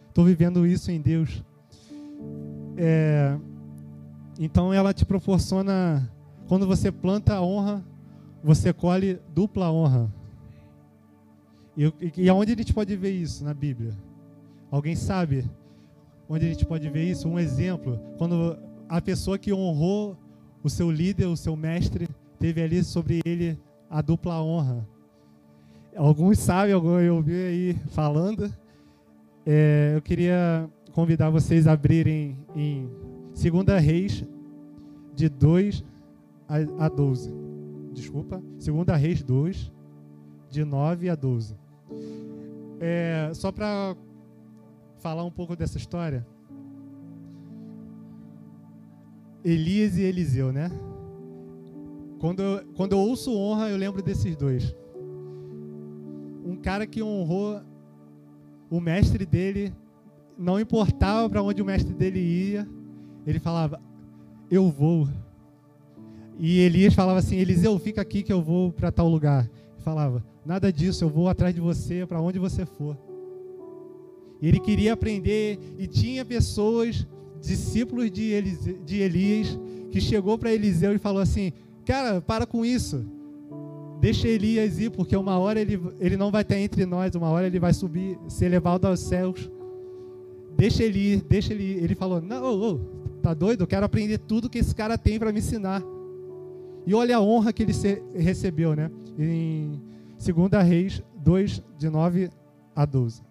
estou 0.08 0.24
vivendo 0.24 0.66
isso 0.66 0.90
em 0.90 1.00
Deus. 1.00 1.42
É, 2.76 3.38
então 4.38 4.72
ela 4.72 4.92
te 4.92 5.04
proporciona, 5.04 6.10
quando 6.48 6.66
você 6.66 6.92
planta 6.92 7.34
a 7.34 7.42
honra, 7.42 7.82
você 8.42 8.72
colhe 8.72 9.18
dupla 9.34 9.70
honra. 9.70 10.12
E, 11.76 11.92
e 12.16 12.28
aonde 12.28 12.52
a 12.52 12.56
gente 12.56 12.74
pode 12.74 12.94
ver 12.96 13.12
isso 13.12 13.44
na 13.44 13.54
Bíblia? 13.54 13.96
Alguém 14.70 14.96
sabe 14.96 15.48
onde 16.28 16.44
a 16.44 16.48
gente 16.48 16.66
pode 16.66 16.88
ver 16.90 17.04
isso? 17.04 17.28
Um 17.28 17.38
exemplo, 17.38 18.00
quando 18.18 18.58
a 18.88 19.00
pessoa 19.00 19.38
que 19.38 19.52
honrou 19.52 20.16
o 20.62 20.68
seu 20.68 20.90
líder, 20.90 21.26
o 21.26 21.36
seu 21.36 21.54
mestre, 21.54 22.08
teve 22.36 22.62
ali 22.62 22.84
sobre 22.84 23.20
ele 23.24 23.58
a 23.90 24.00
dupla 24.00 24.42
honra. 24.42 24.86
Alguns 25.96 26.38
sabem, 26.38 26.74
alguns 26.74 27.02
eu 27.02 27.16
ouvi 27.16 27.34
aí 27.34 27.74
falando. 27.88 28.52
É, 29.44 29.92
eu 29.94 30.02
queria 30.02 30.68
convidar 30.92 31.30
vocês 31.30 31.66
a 31.66 31.72
abrirem 31.72 32.36
em 32.54 32.88
2 33.34 33.82
Reis, 33.82 34.24
de 35.14 35.28
2 35.28 35.84
a 36.78 36.88
12. 36.88 37.32
Desculpa. 37.92 38.42
2 38.58 39.00
Reis 39.00 39.22
2, 39.22 39.72
de 40.50 40.64
9 40.64 41.08
a 41.08 41.14
12. 41.14 41.56
É, 42.80 43.30
só 43.34 43.50
para 43.50 43.96
falar 44.98 45.24
um 45.24 45.30
pouco 45.30 45.56
dessa 45.56 45.78
história. 45.78 46.26
Elias 49.44 49.96
e 49.96 50.02
Eliseu, 50.02 50.52
né? 50.52 50.70
Quando 52.18 52.42
eu, 52.42 52.66
quando 52.74 52.92
eu 52.92 52.98
ouço 52.98 53.34
honra, 53.36 53.68
eu 53.68 53.76
lembro 53.76 54.02
desses 54.02 54.36
dois. 54.36 54.74
Um 56.44 56.56
cara 56.56 56.86
que 56.86 57.02
honrou 57.02 57.60
o 58.70 58.80
mestre 58.80 59.26
dele, 59.26 59.72
não 60.36 60.58
importava 60.58 61.28
para 61.28 61.42
onde 61.42 61.62
o 61.62 61.64
mestre 61.64 61.94
dele 61.94 62.20
ia, 62.20 62.68
ele 63.26 63.38
falava: 63.38 63.80
Eu 64.50 64.70
vou. 64.70 65.08
E 66.38 66.60
Elias 66.60 66.94
falava 66.94 67.18
assim: 67.18 67.36
Eliseu, 67.36 67.78
fica 67.78 68.00
aqui 68.00 68.22
que 68.22 68.32
eu 68.32 68.42
vou 68.42 68.72
para 68.72 68.92
tal 68.92 69.08
lugar. 69.08 69.44
Ele 69.44 69.82
falava: 69.82 70.24
Nada 70.44 70.72
disso, 70.72 71.04
eu 71.04 71.08
vou 71.08 71.28
atrás 71.28 71.54
de 71.54 71.60
você 71.60 72.06
para 72.06 72.20
onde 72.20 72.38
você 72.38 72.64
for. 72.64 72.96
Ele 74.40 74.60
queria 74.60 74.92
aprender 74.92 75.58
e 75.78 75.86
tinha 75.86 76.24
pessoas 76.24 77.06
discípulos 77.40 78.10
de, 78.10 78.32
Elise, 78.32 78.74
de 78.84 79.00
Elias, 79.00 79.58
que 79.90 80.00
chegou 80.00 80.36
para 80.36 80.52
Eliseu 80.52 80.94
e 80.94 80.98
falou 80.98 81.20
assim: 81.22 81.52
Cara, 81.86 82.20
para 82.20 82.44
com 82.44 82.64
isso. 82.64 83.06
Deixa 84.00 84.28
Elias 84.28 84.78
ir, 84.78 84.90
porque 84.90 85.16
uma 85.16 85.38
hora 85.38 85.60
ele, 85.60 85.80
ele 85.98 86.16
não 86.16 86.30
vai 86.30 86.42
estar 86.42 86.58
entre 86.58 86.84
nós, 86.84 87.14
uma 87.14 87.30
hora 87.30 87.46
ele 87.46 87.58
vai 87.58 87.72
subir, 87.72 88.18
ser 88.28 88.48
levado 88.48 88.84
aos 88.84 89.00
céus. 89.00 89.50
Deixa 90.56 90.82
ele 90.82 90.98
ir, 90.98 91.22
deixa 91.22 91.54
ele 91.54 91.62
ir. 91.62 91.84
Ele 91.84 91.94
falou: 91.94 92.20
Não, 92.20 92.44
oh, 92.44 92.72
oh, 92.72 92.78
tá 93.20 93.32
doido? 93.32 93.62
Eu 93.62 93.66
quero 93.66 93.86
aprender 93.86 94.18
tudo 94.18 94.50
que 94.50 94.58
esse 94.58 94.74
cara 94.74 94.98
tem 94.98 95.18
para 95.18 95.32
me 95.32 95.38
ensinar. 95.38 95.82
E 96.84 96.94
olha 96.94 97.16
a 97.16 97.20
honra 97.20 97.52
que 97.52 97.62
ele 97.62 97.72
recebeu, 98.14 98.74
né? 98.74 98.90
Em 99.18 99.80
2 100.18 100.66
Reis 100.66 101.02
2, 101.16 101.62
de 101.78 101.88
9 101.88 102.30
a 102.74 102.84
12. 102.84 103.22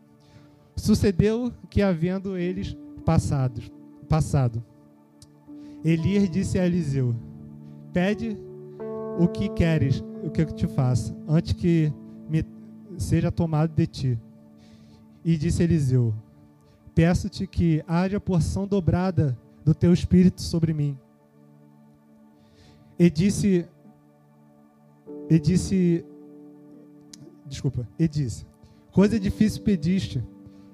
Sucedeu 0.76 1.52
que, 1.70 1.82
havendo 1.82 2.38
eles 2.38 2.76
passados, 3.06 3.72
passado. 4.10 4.64
Elias 5.84 6.30
disse 6.30 6.60
a 6.60 6.66
Eliseu: 6.66 7.16
Pede 7.94 8.38
o 9.20 9.28
que 9.28 9.50
queres, 9.50 10.04
o 10.24 10.30
que 10.30 10.42
eu 10.42 10.46
te 10.46 10.68
faça, 10.68 11.16
antes 11.28 11.54
que 11.54 11.92
me 12.30 12.46
seja 12.98 13.32
tomado 13.32 13.74
de 13.74 13.88
ti. 13.88 14.20
E 15.24 15.38
disse 15.38 15.64
Eliseu: 15.64 16.14
Peço-te 16.94 17.48
que 17.48 17.84
haja 17.88 18.20
porção 18.20 18.68
dobrada 18.68 19.38
do 19.64 19.74
teu 19.74 19.94
espírito 19.94 20.42
sobre 20.42 20.74
mim. 20.74 20.98
E 22.98 23.10
disse 23.10 23.68
e 25.30 25.40
disse 25.40 26.06
desculpa, 27.46 27.88
e 27.98 28.08
disse: 28.08 28.46
Coisa 28.92 29.20
difícil 29.20 29.64
pediste, 29.64 30.24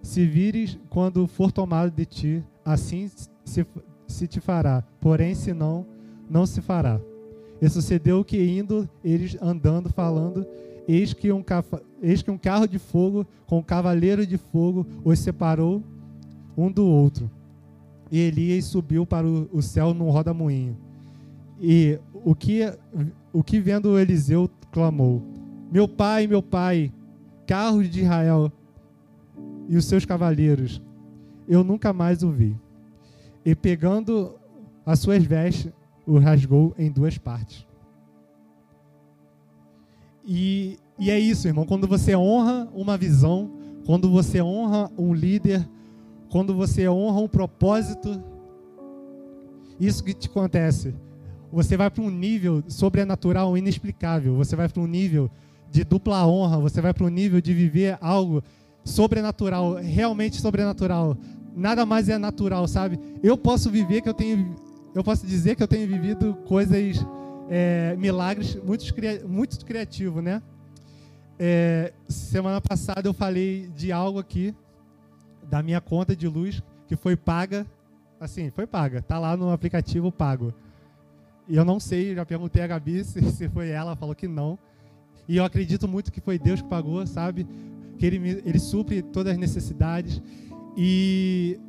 se 0.02 0.26
vires 0.26 0.78
quando 0.90 1.28
for 1.28 1.52
tomado 1.52 1.92
de 1.92 2.06
ti, 2.06 2.44
assim 2.66 3.10
se, 3.46 3.66
se 4.08 4.28
te 4.28 4.40
fará. 4.40 4.84
Porém, 5.00 5.36
se 5.36 5.54
não, 5.54 5.86
não 6.30 6.46
se 6.46 6.62
fará. 6.62 7.00
E 7.62 7.70
sucedeu 7.70 8.26
que, 8.26 8.42
indo 8.42 8.90
eles 9.04 9.38
andando, 9.40 9.90
falando, 9.90 10.46
eis 10.88 11.14
que 11.14 11.32
um, 11.32 11.44
eis 12.02 12.22
que 12.24 12.32
um 12.32 12.38
carro 12.38 12.68
de 12.68 12.80
fogo 12.80 13.26
com 13.46 13.60
um 13.60 13.64
cavaleiro 13.64 14.26
de 14.26 14.38
fogo 14.38 14.86
os 15.04 15.20
separou 15.20 15.84
um 16.58 16.72
do 16.72 16.86
outro. 16.86 17.30
E 18.12 18.20
Elias 18.20 18.66
subiu 18.66 19.06
para 19.06 19.28
o, 19.28 19.48
o 19.54 19.62
céu 19.62 19.94
num 19.94 20.10
roda-moinho. 20.10 20.76
E 21.60 22.00
o 22.26 22.34
que, 22.34 22.62
o 23.32 23.44
que 23.44 23.60
vendo 23.60 23.98
Eliseu 24.00 24.50
clamou: 24.72 25.22
Meu 25.72 25.88
pai, 25.88 26.26
meu 26.26 26.42
pai, 26.42 26.92
carros 27.46 27.90
de 27.90 28.02
Israel, 28.02 28.52
e 29.70 29.78
os 29.78 29.86
seus 29.86 30.04
cavaleiros, 30.04 30.82
eu 31.48 31.64
nunca 31.64 31.94
mais 31.94 32.24
o 32.24 32.32
vi. 32.32 32.56
E 33.46 33.56
pegando 33.56 34.36
as 34.86 35.00
suas 35.00 35.24
vestes, 35.24 35.72
o 36.06 36.18
rasgou 36.18 36.74
em 36.78 36.92
duas 36.92 37.18
partes. 37.18 37.66
E, 40.26 40.78
e 41.00 41.10
é 41.10 41.20
isso, 41.20 41.48
irmão. 41.48 41.66
Quando 41.66 41.88
você 41.88 42.16
honra 42.16 42.68
uma 42.74 42.98
visão, 42.98 43.52
quando 43.86 44.10
você 44.10 44.42
honra 44.42 44.90
um 44.98 45.14
líder, 45.14 45.68
quando 46.30 46.56
você 46.56 46.88
honra 46.88 47.20
um 47.20 47.28
propósito, 47.28 48.22
isso 49.80 50.04
que 50.04 50.14
te 50.14 50.28
acontece. 50.28 50.94
Você 51.52 51.76
vai 51.76 51.90
para 51.90 52.04
um 52.04 52.10
nível 52.10 52.64
sobrenatural, 52.68 53.58
inexplicável. 53.58 54.36
Você 54.36 54.56
vai 54.56 54.70
para 54.70 54.82
um 54.82 54.88
nível 54.88 55.30
de 55.70 55.84
dupla 55.84 56.26
honra. 56.26 56.60
Você 56.60 56.80
vai 56.80 56.94
para 56.94 57.06
um 57.06 57.10
nível 57.10 57.42
de 57.42 57.54
viver 57.54 57.98
algo 58.00 58.44
sobrenatural, 58.84 59.76
realmente 59.76 60.40
sobrenatural. 60.40 61.18
Nada 61.56 61.86
mais 61.86 62.08
é 62.08 62.18
natural, 62.18 62.68
sabe? 62.68 63.00
Eu 63.22 63.38
posso 63.38 63.70
viver 63.70 64.02
que 64.02 64.10
eu 64.10 64.14
tenho, 64.14 64.56
eu 64.94 65.04
posso 65.04 65.26
dizer 65.26 65.56
que 65.56 65.64
eu 65.64 65.68
tenho 65.68 65.88
vivido 65.88 66.36
coisas, 66.46 67.06
é, 67.50 67.96
milagres 67.98 68.56
muito, 68.56 68.86
muito 69.28 69.66
criativo, 69.66 70.22
né? 70.22 70.42
É, 71.40 71.94
semana 72.08 72.62
passada 72.62 73.08
eu 73.08 73.14
falei 73.14 73.70
de 73.76 73.92
algo 73.92 74.20
aqui 74.20 74.54
da 75.50 75.64
minha 75.64 75.82
conta 75.82 76.16
de 76.16 76.28
luz 76.28 76.62
que 76.88 76.96
foi 76.96 77.16
paga, 77.16 77.66
assim, 78.20 78.50
foi 78.52 78.68
paga, 78.68 79.02
tá 79.02 79.18
lá 79.18 79.36
no 79.36 79.52
aplicativo 79.52 80.12
pago. 80.12 80.54
E 81.48 81.56
eu 81.56 81.66
não 81.66 81.80
sei, 81.80 82.14
já 82.14 82.26
perguntei 82.26 82.62
a 82.62 82.68
Gabi 82.68 83.04
se, 83.06 83.22
se 83.32 83.50
foi 83.50 83.70
ela, 83.70 83.96
falou 83.96 84.14
que 84.14 84.28
não. 84.28 84.60
E 85.28 85.38
eu 85.38 85.46
acredito 85.46 85.88
muito 85.88 86.12
que 86.12 86.22
foi 86.22 86.38
Deus 86.38 86.62
que 86.62 86.68
pagou, 86.68 87.06
sabe? 87.08 87.48
que 88.02 88.06
ele, 88.08 88.42
ele 88.44 88.58
supre 88.58 89.04
todas 89.04 89.34
as 89.34 89.38
necessidades. 89.38 90.20
E 90.76 91.60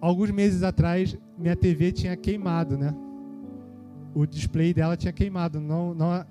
alguns 0.00 0.32
meses 0.32 0.64
atrás, 0.64 1.16
minha 1.38 1.56
TV 1.56 1.92
tinha 1.92 2.16
queimado, 2.16 2.76
né? 2.76 2.94
O 4.14 4.26
display 4.26 4.72
dela 4.72 4.96
tinha 4.96 5.12
queimado, 5.12 5.60
não, 5.60 5.94
não, 5.94 6.26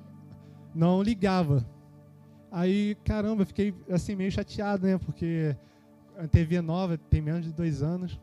não 0.74 1.04
ligava. 1.04 1.66
Aí, 2.52 2.96
caramba, 3.04 3.44
eu 3.44 3.46
fiquei 3.46 3.74
assim 3.90 4.16
meio 4.16 4.32
chateado, 4.32 4.88
né? 4.88 4.98
Porque 4.98 5.56
a 6.18 6.28
TV 6.28 6.56
é 6.56 6.62
nova, 6.62 6.98
tem 6.98 7.22
menos 7.22 7.46
de 7.46 7.52
dois 7.52 7.84
anos. 7.84 8.20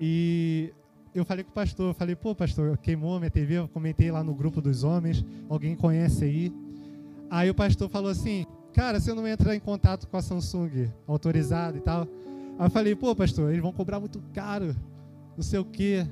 E 0.00 0.72
eu 1.14 1.24
falei 1.24 1.42
com 1.42 1.50
o 1.50 1.54
pastor, 1.54 1.88
eu 1.88 1.94
falei, 1.94 2.14
pô, 2.14 2.34
pastor, 2.34 2.76
queimou 2.78 3.18
minha 3.18 3.30
TV, 3.30 3.54
eu 3.54 3.68
comentei 3.68 4.10
lá 4.10 4.22
no 4.22 4.34
grupo 4.34 4.60
dos 4.60 4.84
homens, 4.84 5.24
alguém 5.48 5.74
conhece 5.74 6.24
aí. 6.24 6.52
Aí 7.30 7.50
o 7.50 7.54
pastor 7.54 7.88
falou 7.88 8.10
assim, 8.10 8.46
cara, 8.72 9.00
você 9.00 9.12
não 9.12 9.22
vai 9.22 9.32
entrar 9.32 9.54
em 9.54 9.60
contato 9.60 10.06
com 10.06 10.16
a 10.16 10.22
Samsung 10.22 10.90
autorizada 11.06 11.76
e 11.76 11.80
tal. 11.80 12.06
Aí 12.58 12.66
eu 12.66 12.70
falei, 12.70 12.94
pô, 12.94 13.14
pastor, 13.14 13.50
eles 13.50 13.62
vão 13.62 13.72
cobrar 13.72 13.98
muito 13.98 14.22
caro, 14.32 14.74
não 15.38 15.42
sei 15.44 15.60
o 15.60 15.64
quê. 15.64 16.04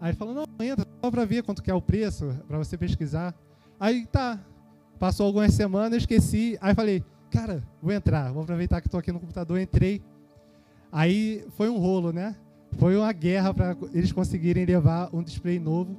Aí 0.00 0.10
ele 0.10 0.16
falou, 0.16 0.34
não, 0.34 0.64
entra 0.64 0.86
só 1.04 1.10
para 1.10 1.24
ver 1.26 1.42
quanto 1.42 1.62
que 1.62 1.70
é 1.70 1.74
o 1.74 1.82
preço, 1.82 2.34
para 2.48 2.56
você 2.56 2.78
pesquisar. 2.78 3.34
Aí 3.78 4.06
tá, 4.06 4.40
passou 4.98 5.26
algumas 5.26 5.52
semanas, 5.52 5.92
eu 5.92 5.98
esqueci. 5.98 6.56
Aí 6.62 6.74
falei, 6.74 7.04
cara, 7.30 7.62
vou 7.82 7.92
entrar, 7.92 8.32
vou 8.32 8.42
aproveitar 8.42 8.80
que 8.80 8.88
estou 8.88 8.98
aqui 8.98 9.12
no 9.12 9.20
computador, 9.20 9.60
entrei. 9.60 10.02
Aí 10.90 11.44
foi 11.58 11.68
um 11.68 11.76
rolo, 11.76 12.10
né? 12.10 12.34
Foi 12.78 12.96
uma 12.96 13.12
guerra 13.12 13.52
para 13.52 13.76
eles 13.92 14.12
conseguirem 14.12 14.64
levar 14.64 15.10
um 15.12 15.22
display 15.22 15.58
novo. 15.58 15.94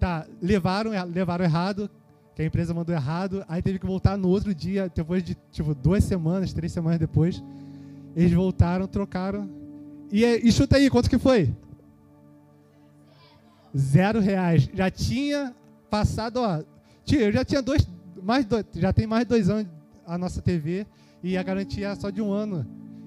Tá, 0.00 0.26
levaram, 0.42 0.90
levaram 1.06 1.44
errado, 1.44 1.88
que 2.34 2.42
a 2.42 2.44
empresa 2.44 2.74
mandou 2.74 2.92
errado, 2.92 3.44
aí 3.48 3.62
teve 3.62 3.78
que 3.78 3.86
voltar 3.86 4.18
no 4.18 4.28
outro 4.28 4.52
dia, 4.52 4.90
depois 4.92 5.22
de 5.22 5.36
tipo 5.52 5.72
duas 5.76 6.02
semanas, 6.02 6.52
três 6.52 6.72
semanas 6.72 6.98
depois, 6.98 7.42
eles 8.16 8.32
voltaram, 8.32 8.88
trocaram. 8.88 9.48
E, 10.10 10.24
e 10.24 10.50
chuta 10.50 10.76
aí, 10.76 10.90
quanto 10.90 11.08
que 11.08 11.18
foi? 11.18 11.54
Zero 13.76 14.20
reais. 14.20 14.68
Já 14.72 14.90
tinha 14.90 15.54
passado, 15.90 16.38
ó, 16.38 16.62
tio, 17.04 17.20
eu 17.20 17.32
já 17.32 17.44
tinha 17.44 17.62
dois, 17.62 17.88
mais 18.22 18.44
dois, 18.44 18.64
já 18.74 18.92
tem 18.92 19.06
mais 19.06 19.26
dois 19.26 19.48
anos 19.48 19.66
a 20.06 20.18
nossa 20.18 20.42
TV 20.42 20.86
e 21.22 21.36
a 21.36 21.42
garantia 21.42 21.88
é 21.88 21.94
só 21.94 22.10
de 22.10 22.20
um 22.20 22.32
ano. 22.32 22.66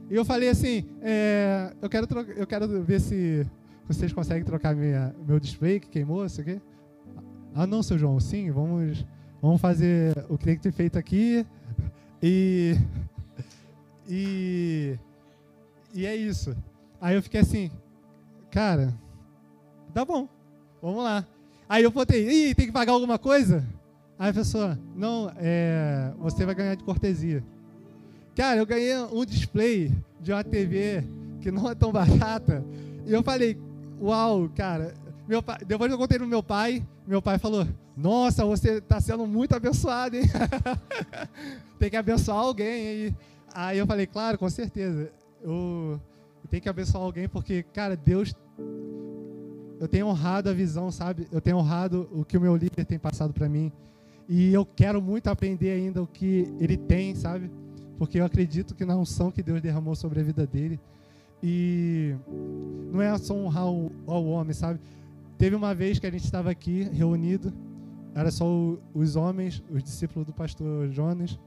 E 0.09 0.15
eu 0.15 0.23
falei 0.25 0.49
assim, 0.49 0.85
é, 1.01 1.73
eu 1.81 1.89
quero 1.89 2.07
eu 2.35 2.47
quero 2.47 2.83
ver 2.83 2.99
se 3.01 3.45
vocês 3.87 4.11
conseguem 4.11 4.43
trocar 4.43 4.75
minha, 4.75 5.15
meu 5.25 5.39
display 5.39 5.79
que 5.79 5.87
queimou, 5.87 6.25
isso 6.25 6.41
aqui. 6.41 6.61
Ah, 7.53 7.65
não, 7.65 7.81
seu 7.81 7.97
João, 7.97 8.19
sim, 8.19 8.51
vamos, 8.51 9.05
vamos 9.41 9.59
fazer 9.61 10.13
o 10.29 10.37
que 10.37 10.45
tem 10.45 10.55
que 10.55 10.61
ter 10.61 10.71
feito 10.71 10.97
aqui. 10.97 11.45
E 12.21 12.75
e 14.07 14.97
e 15.93 16.05
é 16.05 16.15
isso. 16.15 16.55
Aí 16.99 17.15
eu 17.15 17.21
fiquei 17.21 17.41
assim, 17.41 17.69
cara, 18.51 18.93
tá 19.93 20.03
bom, 20.05 20.27
vamos 20.87 21.03
lá. 21.03 21.25
Aí 21.67 21.83
eu 21.83 21.91
botei, 21.91 22.27
ih, 22.29 22.55
tem 22.55 22.67
que 22.67 22.71
pagar 22.71 22.93
alguma 22.93 23.19
coisa? 23.19 23.67
Aí 24.17 24.29
a 24.29 24.33
pessoa, 24.33 24.79
não, 24.95 25.29
é, 25.35 26.13
você 26.17 26.45
vai 26.45 26.55
ganhar 26.55 26.75
de 26.75 26.83
cortesia. 26.83 27.43
Cara, 28.33 28.57
eu 28.57 28.65
ganhei 28.65 28.95
um 29.11 29.25
display 29.25 29.91
de 30.21 30.31
uma 30.31 30.43
TV 30.43 31.03
que 31.41 31.51
não 31.51 31.69
é 31.69 31.75
tão 31.75 31.91
barata. 31.93 32.63
E 33.05 33.11
eu 33.11 33.21
falei, 33.21 33.57
uau, 34.01 34.49
cara. 34.55 34.93
Meu 35.27 35.43
pai, 35.43 35.57
depois 35.67 35.91
eu 35.91 35.97
contei 35.97 36.17
no 36.17 36.25
meu 36.25 36.41
pai, 36.41 36.81
meu 37.05 37.21
pai 37.21 37.37
falou, 37.37 37.67
nossa, 37.97 38.45
você 38.45 38.77
está 38.77 39.01
sendo 39.01 39.27
muito 39.27 39.53
abençoado, 39.53 40.15
hein? 40.15 40.23
tem 41.77 41.89
que 41.89 41.97
abençoar 41.97 42.37
alguém. 42.37 42.87
Aí, 42.87 43.15
aí 43.53 43.77
eu 43.77 43.85
falei, 43.85 44.07
claro, 44.07 44.37
com 44.37 44.49
certeza. 44.49 45.11
Eu, 45.43 45.99
eu 46.43 46.49
tenho 46.49 46.63
que 46.63 46.69
abençoar 46.69 47.03
alguém 47.03 47.27
porque, 47.27 47.61
cara, 47.73 47.97
Deus 47.97 48.33
eu 49.79 49.87
tenho 49.87 50.07
honrado 50.07 50.49
a 50.49 50.53
visão, 50.53 50.91
sabe? 50.91 51.27
Eu 51.31 51.39
tenho 51.39 51.57
honrado 51.57 52.09
o 52.11 52.25
que 52.25 52.37
o 52.37 52.41
meu 52.41 52.55
líder 52.55 52.85
tem 52.85 52.97
passado 52.97 53.33
para 53.33 53.47
mim. 53.47 53.71
E 54.27 54.53
eu 54.53 54.65
quero 54.65 55.01
muito 55.01 55.27
aprender 55.27 55.71
ainda 55.71 56.01
o 56.01 56.07
que 56.07 56.47
ele 56.59 56.75
tem, 56.75 57.15
sabe? 57.15 57.49
Porque 57.97 58.19
eu 58.19 58.25
acredito 58.25 58.75
que 58.75 58.85
na 58.85 58.95
unção 58.95 59.31
que 59.31 59.41
Deus 59.41 59.61
derramou 59.61 59.95
sobre 59.95 60.19
a 60.19 60.23
vida 60.23 60.45
dele. 60.45 60.79
E 61.41 62.15
não 62.91 63.01
é 63.01 63.15
só 63.17 63.35
honrar 63.35 63.67
o, 63.67 63.91
ao 64.05 64.25
homem, 64.25 64.53
sabe? 64.53 64.79
Teve 65.37 65.55
uma 65.55 65.73
vez 65.73 65.99
que 65.99 66.07
a 66.07 66.11
gente 66.11 66.25
estava 66.25 66.49
aqui 66.49 66.83
reunido, 66.91 67.53
era 68.15 68.31
só 68.31 68.45
o, 68.45 68.79
os 68.93 69.15
homens, 69.15 69.63
os 69.69 69.83
discípulos 69.83 70.25
do 70.25 70.33
pastor 70.33 70.89
Jonas. 70.89 71.39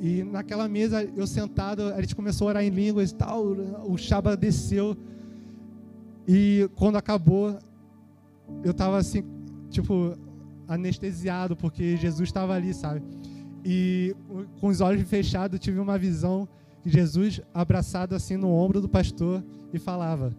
E 0.00 0.22
naquela 0.24 0.68
mesa, 0.68 1.04
eu 1.16 1.26
sentado, 1.26 1.94
a 1.94 2.00
gente 2.00 2.14
começou 2.14 2.48
a 2.48 2.50
orar 2.50 2.64
em 2.64 2.70
línguas 2.70 3.10
e 3.10 3.14
tal, 3.14 3.44
o 3.44 3.96
Shaba 3.96 4.36
desceu 4.36 4.96
e 6.28 6.68
quando 6.76 6.96
acabou, 6.96 7.58
eu 8.62 8.72
estava 8.72 8.98
assim, 8.98 9.24
tipo, 9.70 10.14
anestesiado, 10.68 11.56
porque 11.56 11.96
Jesus 11.96 12.28
estava 12.28 12.52
ali, 12.52 12.74
sabe? 12.74 13.02
E 13.64 14.14
com 14.60 14.68
os 14.68 14.82
olhos 14.82 15.08
fechados, 15.08 15.54
eu 15.54 15.58
tive 15.58 15.80
uma 15.80 15.96
visão 15.96 16.46
de 16.84 16.90
Jesus 16.90 17.40
abraçado 17.54 18.14
assim 18.14 18.36
no 18.36 18.50
ombro 18.50 18.78
do 18.78 18.88
pastor 18.90 19.42
e 19.72 19.78
falava: 19.78 20.36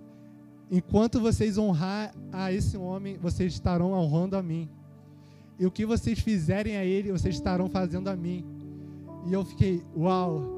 Enquanto 0.70 1.20
vocês 1.20 1.58
honrar 1.58 2.14
a 2.32 2.54
esse 2.54 2.78
homem, 2.78 3.18
vocês 3.18 3.54
estarão 3.54 3.94
honrando 3.94 4.38
a 4.38 4.44
mim. 4.44 4.70
E 5.58 5.66
o 5.66 5.72
que 5.72 5.88
vocês 5.88 6.20
fizerem 6.20 6.78
a 6.78 6.86
ele, 6.86 7.12
vocês 7.12 7.34
estarão 7.34 7.68
fazendo 7.68 8.10
a 8.10 8.16
mim. 8.16 8.46
E 9.26 9.34
eu 9.34 9.44
fiquei, 9.44 9.84
uau! 9.98 10.58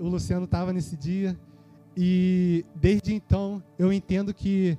O 0.00 0.08
Luciano 0.08 0.44
estava 0.44 0.72
nesse 0.72 0.96
dia 0.96 1.38
e 1.96 2.64
desde 2.74 3.14
então 3.14 3.62
eu 3.78 3.92
entendo 3.92 4.32
que 4.32 4.78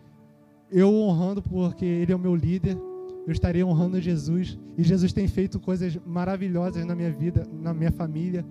eu 0.72 0.94
honrando 0.94 1.42
porque 1.42 1.86
ele 1.86 2.12
é 2.12 2.16
o 2.16 2.20
meu 2.20 2.36
líder, 2.36 2.78
eu 3.26 3.32
estarei 3.32 3.64
honrando 3.64 4.02
Jesus. 4.02 4.58
E 4.78 4.84
Jesus 4.84 5.14
tem 5.14 5.28
feito 5.28 5.60
coisas 5.60 5.98
maravilhosas 6.06 6.86
na 6.86 6.96
minha 6.96 7.12
vida, 7.12 7.48
na 7.52 7.74
minha 7.74 7.92
família. 7.92 8.46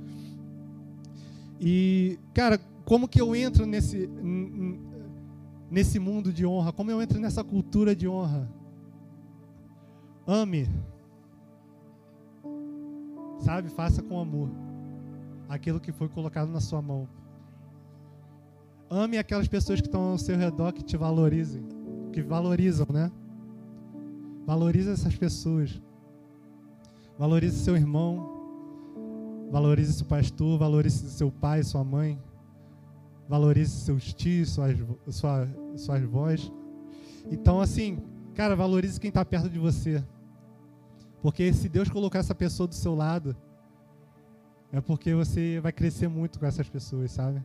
E, 1.61 2.19
cara, 2.33 2.59
como 2.85 3.09
que 3.09 3.21
eu 3.21 3.35
entro 3.37 3.67
nesse, 3.67 4.09
nesse 5.71 5.99
mundo 5.99 6.33
de 6.33 6.47
honra? 6.47 6.73
Como 6.73 6.91
eu 6.91 7.03
entro 7.03 7.21
nessa 7.21 7.45
cultura 7.45 7.95
de 7.95 8.09
honra? 8.09 8.49
Ame. 10.27 10.69
Sabe? 13.41 13.69
Faça 13.69 14.03
com 14.03 14.21
amor 14.21 14.49
aquilo 15.49 15.79
que 15.79 15.93
foi 15.93 16.09
colocado 16.09 16.51
na 16.51 16.61
sua 16.61 16.81
mão. 16.81 17.07
Ame 18.95 19.17
aquelas 19.17 19.49
pessoas 19.49 19.81
que 19.81 19.87
estão 19.87 20.03
ao 20.11 20.19
seu 20.19 20.37
redor 20.37 20.71
que 20.71 20.83
te 20.83 20.99
valorizem, 20.99 21.65
que 22.13 22.21
valorizam, 22.21 22.87
né? 22.93 23.11
Valorize 24.45 24.91
essas 24.91 25.17
pessoas. 25.17 25.81
Valorize 27.19 27.59
seu 27.65 27.75
irmão. 27.75 29.49
Valorize 29.51 29.95
seu 29.95 30.05
pastor. 30.05 30.59
Valorize 30.59 31.09
seu 31.09 31.33
pai, 31.33 31.63
sua 31.63 31.83
mãe. 31.83 32.21
Valorize 33.27 33.71
seus 33.71 34.13
tios, 34.13 34.51
suas, 34.51 34.77
sua, 35.09 35.49
suas 35.75 36.03
vós. 36.03 36.53
Então, 37.31 37.63
assim, 37.63 37.99
cara, 38.35 38.55
valorize 38.55 39.01
quem 39.01 39.09
está 39.09 39.25
perto 39.25 39.49
de 39.49 39.59
você. 39.59 40.05
Porque 41.23 41.51
se 41.55 41.67
Deus 41.67 41.89
colocar 41.89 42.19
essa 42.19 42.35
pessoa 42.35 42.67
do 42.67 42.75
seu 42.75 42.95
lado, 42.95 43.35
é 44.71 44.83
porque 44.83 45.15
você 45.15 45.61
vai 45.61 45.73
crescer 45.73 46.09
muito 46.09 46.39
com 46.39 46.45
essas 46.45 46.69
pessoas, 46.69 47.11
sabe? 47.11 47.43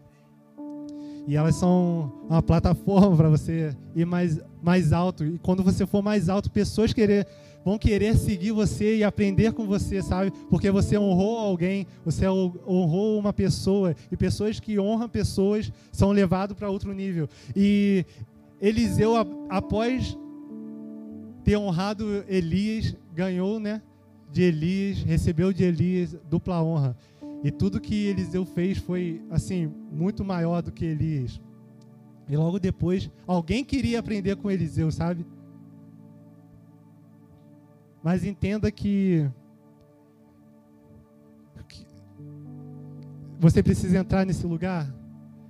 E 1.27 1.35
elas 1.35 1.55
são 1.55 2.09
uma 2.29 2.41
plataforma 2.41 3.15
para 3.17 3.27
você 3.27 3.75
ir 3.93 4.05
mais, 4.05 4.39
mais 4.63 4.93
alto. 4.93 5.25
E 5.25 5.37
quando 5.37 5.61
você 5.61 5.85
for 5.85 6.01
mais 6.01 6.29
alto, 6.29 6.49
pessoas 6.49 6.93
querer, 6.93 7.27
vão 7.65 7.77
querer 7.77 8.15
seguir 8.15 8.53
você 8.53 8.95
e 8.95 9.03
aprender 9.03 9.51
com 9.51 9.67
você, 9.67 10.01
sabe? 10.01 10.31
Porque 10.49 10.71
você 10.71 10.97
honrou 10.97 11.37
alguém, 11.37 11.85
você 12.05 12.29
honrou 12.29 13.19
uma 13.19 13.33
pessoa. 13.33 13.93
E 14.09 14.15
pessoas 14.15 14.57
que 14.61 14.79
honram 14.79 15.09
pessoas 15.09 15.69
são 15.91 16.11
levados 16.11 16.55
para 16.55 16.69
outro 16.69 16.93
nível. 16.93 17.27
E 17.53 18.05
Eliseu, 18.61 19.17
após 19.49 20.17
ter 21.43 21.57
honrado 21.57 22.23
Elias, 22.29 22.95
ganhou, 23.13 23.59
né? 23.59 23.81
De 24.31 24.43
Elias, 24.43 24.99
recebeu 24.99 25.51
de 25.51 25.65
Elias 25.65 26.15
dupla 26.29 26.63
honra. 26.63 26.95
E 27.43 27.51
tudo 27.51 27.79
que 27.79 28.07
Eliseu 28.07 28.45
fez 28.45 28.77
foi 28.77 29.21
assim 29.29 29.67
muito 29.91 30.23
maior 30.23 30.61
do 30.61 30.71
que 30.71 30.85
Elias. 30.85 31.39
E 32.27 32.35
logo 32.35 32.59
depois, 32.59 33.09
alguém 33.25 33.63
queria 33.63 33.99
aprender 33.99 34.35
com 34.35 34.51
Eliseu, 34.51 34.91
sabe? 34.91 35.25
Mas 38.03 38.23
entenda 38.25 38.71
que, 38.71 39.29
você 43.39 43.61
precisa 43.61 43.97
entrar 43.97 44.25
nesse 44.25 44.45
lugar 44.45 44.91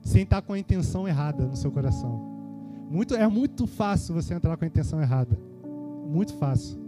sem 0.02 0.24
estar 0.24 0.42
com 0.42 0.54
a 0.54 0.60
intenção 0.60 1.08
errada 1.08 1.46
no 1.46 1.56
seu 1.56 1.72
coração. 1.72 2.38
Muito, 2.90 3.16
é 3.16 3.28
muito 3.28 3.66
fácil 3.68 4.14
você 4.14 4.34
entrar 4.34 4.56
com 4.58 4.64
a 4.64 4.68
intenção 4.68 5.02
errada. 5.02 5.38
Muito 6.08 6.34
fácil. 6.38 6.80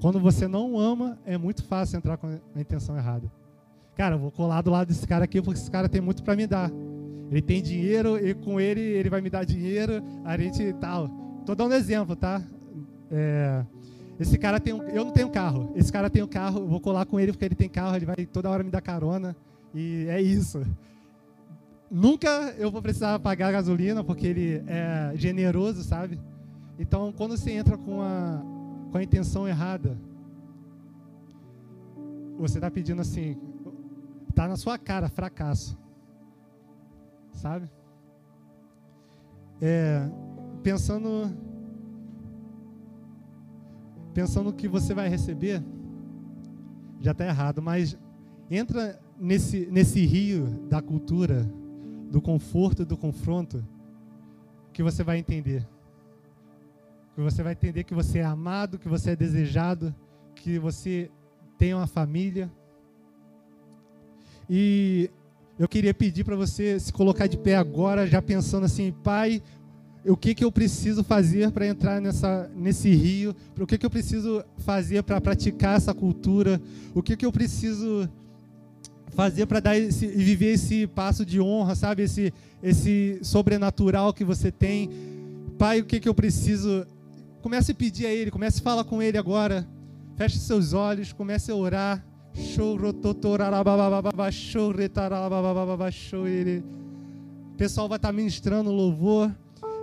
Quando 0.00 0.20
você 0.20 0.46
não 0.46 0.78
ama, 0.78 1.18
é 1.24 1.38
muito 1.38 1.64
fácil 1.64 1.96
entrar 1.96 2.16
com 2.16 2.26
a 2.26 2.60
intenção 2.60 2.96
errada. 2.96 3.30
Cara, 3.96 4.14
eu 4.14 4.18
vou 4.18 4.30
colar 4.30 4.60
do 4.60 4.70
lado 4.70 4.88
desse 4.88 5.06
cara 5.06 5.24
aqui 5.24 5.40
porque 5.40 5.58
esse 5.58 5.70
cara 5.70 5.88
tem 5.88 6.02
muito 6.02 6.22
para 6.22 6.36
me 6.36 6.46
dar. 6.46 6.70
Ele 7.30 7.40
tem 7.40 7.62
dinheiro 7.62 8.18
e 8.24 8.34
com 8.34 8.60
ele 8.60 8.80
ele 8.80 9.08
vai 9.08 9.22
me 9.22 9.30
dar 9.30 9.44
dinheiro. 9.44 10.02
A 10.22 10.36
gente 10.36 10.70
tal. 10.74 11.08
Tô 11.46 11.54
dando 11.54 11.74
exemplo, 11.74 12.14
tá? 12.14 12.42
É, 13.10 13.64
esse 14.20 14.36
cara 14.36 14.60
tem 14.60 14.74
um, 14.74 14.82
eu 14.82 15.02
não 15.06 15.12
tenho 15.12 15.30
carro. 15.30 15.72
Esse 15.74 15.90
cara 15.90 16.10
tem 16.10 16.22
um 16.22 16.26
carro. 16.26 16.60
Eu 16.60 16.68
vou 16.68 16.78
colar 16.78 17.06
com 17.06 17.18
ele 17.18 17.32
porque 17.32 17.46
ele 17.46 17.54
tem 17.54 17.70
carro. 17.70 17.96
Ele 17.96 18.04
vai 18.04 18.26
toda 18.26 18.50
hora 18.50 18.62
me 18.62 18.70
dar 18.70 18.82
carona 18.82 19.34
e 19.74 20.06
é 20.10 20.20
isso. 20.20 20.62
Nunca 21.90 22.54
eu 22.58 22.70
vou 22.70 22.82
precisar 22.82 23.18
pagar 23.18 23.50
gasolina 23.50 24.04
porque 24.04 24.26
ele 24.26 24.62
é 24.66 25.12
generoso, 25.14 25.82
sabe? 25.82 26.20
Então, 26.78 27.12
quando 27.12 27.36
você 27.36 27.52
entra 27.52 27.78
com 27.78 28.02
a, 28.02 28.42
com 28.92 28.98
a 28.98 29.02
intenção 29.02 29.48
errada, 29.48 29.96
você 32.38 32.58
está 32.58 32.70
pedindo 32.70 33.00
assim: 33.00 33.36
Tá 34.36 34.46
na 34.46 34.56
sua 34.56 34.78
cara, 34.78 35.08
fracasso. 35.08 35.76
Sabe? 37.32 37.70
É, 39.60 40.08
pensando 40.62 41.34
pensando 44.12 44.52
que 44.52 44.68
você 44.68 44.94
vai 44.94 45.08
receber, 45.08 45.62
já 47.00 47.12
está 47.12 47.26
errado, 47.26 47.60
mas 47.60 47.98
entra 48.50 48.98
nesse, 49.18 49.66
nesse 49.66 50.06
rio 50.06 50.46
da 50.68 50.80
cultura, 50.80 51.42
do 52.10 52.20
conforto 52.20 52.82
e 52.82 52.84
do 52.86 52.96
confronto, 52.96 53.62
que 54.72 54.82
você 54.82 55.02
vai 55.02 55.18
entender. 55.18 55.66
Que 57.14 57.20
você 57.20 57.42
vai 57.42 57.52
entender 57.52 57.84
que 57.84 57.94
você 57.94 58.20
é 58.20 58.24
amado, 58.24 58.78
que 58.78 58.88
você 58.88 59.10
é 59.10 59.16
desejado, 59.16 59.94
que 60.34 60.58
você 60.58 61.10
tem 61.58 61.74
uma 61.74 61.86
família. 61.86 62.50
E 64.48 65.10
eu 65.58 65.68
queria 65.68 65.94
pedir 65.94 66.24
para 66.24 66.36
você 66.36 66.78
se 66.78 66.92
colocar 66.92 67.26
de 67.26 67.36
pé 67.36 67.56
agora, 67.56 68.06
já 68.06 68.20
pensando 68.20 68.64
assim, 68.64 68.92
Pai, 69.02 69.42
o 70.04 70.16
que, 70.16 70.34
que 70.34 70.44
eu 70.44 70.52
preciso 70.52 71.02
fazer 71.02 71.50
para 71.50 71.66
entrar 71.66 72.00
nessa, 72.00 72.50
nesse 72.54 72.90
rio, 72.94 73.34
o 73.58 73.66
que, 73.66 73.76
que 73.76 73.84
eu 73.84 73.90
preciso 73.90 74.44
fazer 74.58 75.02
para 75.02 75.20
praticar 75.20 75.76
essa 75.76 75.92
cultura, 75.92 76.60
o 76.94 77.02
que, 77.02 77.16
que 77.16 77.26
eu 77.26 77.32
preciso 77.32 78.08
fazer 79.16 79.46
para 79.46 79.60
dar 79.60 79.76
esse, 79.76 80.06
viver 80.06 80.52
esse 80.52 80.86
passo 80.86 81.24
de 81.24 81.40
honra, 81.40 81.74
sabe? 81.74 82.02
Esse, 82.02 82.32
esse 82.62 83.18
sobrenatural 83.22 84.12
que 84.12 84.24
você 84.24 84.52
tem. 84.52 84.90
Pai, 85.58 85.80
o 85.80 85.84
que, 85.84 85.98
que 85.98 86.08
eu 86.08 86.14
preciso? 86.14 86.86
Comece 87.40 87.72
a 87.72 87.74
pedir 87.74 88.06
a 88.06 88.12
Ele, 88.12 88.30
comece 88.30 88.60
a 88.60 88.62
falar 88.62 88.84
com 88.84 89.02
Ele 89.02 89.16
agora. 89.16 89.66
Feche 90.16 90.38
seus 90.38 90.72
olhos, 90.72 91.12
comece 91.12 91.50
a 91.50 91.54
orar. 91.54 92.04
O 97.52 97.56
pessoal 97.56 97.88
vai 97.88 97.96
estar 97.96 98.12
ministrando 98.12 98.70
louvor. 98.70 99.34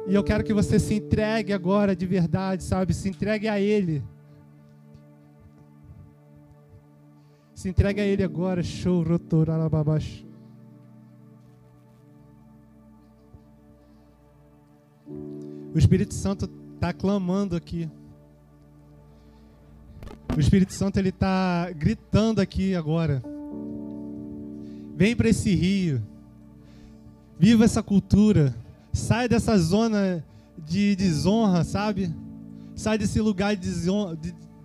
E 0.08 0.14
eu 0.14 0.24
quero 0.24 0.44
que 0.44 0.54
você 0.54 0.78
se 0.80 0.96
entregue 0.96 1.54
agora 1.54 1.96
de 1.96 2.06
verdade, 2.06 2.64
sabe? 2.64 2.94
Se 2.94 3.10
entregue 3.10 3.48
a 3.48 3.60
Ele. 3.60 4.04
Se 7.56 7.70
entregue 7.70 8.02
a 8.02 8.06
Ele 8.06 8.24
agora. 8.24 8.62
Show, 8.62 9.04
O 15.74 15.78
Espírito 15.78 16.14
Santo 16.14 16.48
está 16.76 16.94
clamando 16.94 17.56
aqui. 17.56 17.90
O 20.36 20.40
Espírito 20.40 20.74
Santo 20.74 20.98
ele 20.98 21.10
está 21.10 21.70
gritando 21.72 22.42
aqui 22.42 22.74
agora. 22.74 23.24
Vem 24.96 25.16
para 25.16 25.30
esse 25.30 25.54
rio. 25.54 26.02
Viva 27.38 27.66
essa 27.66 27.84
cultura. 27.84 28.56
Sai 28.92 29.30
dessa 29.30 29.58
zona 29.58 30.26
de 30.58 30.96
desonra, 30.96 31.64
sabe? 31.64 32.12
Sai 32.76 32.98
desse 32.98 33.22
lugar 33.22 33.56
de 33.56 33.70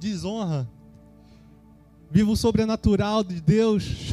desonra. 0.00 0.66
Viva 2.10 2.30
o 2.30 2.36
sobrenatural 2.36 3.22
de 3.22 3.38
Deus. 3.40 4.10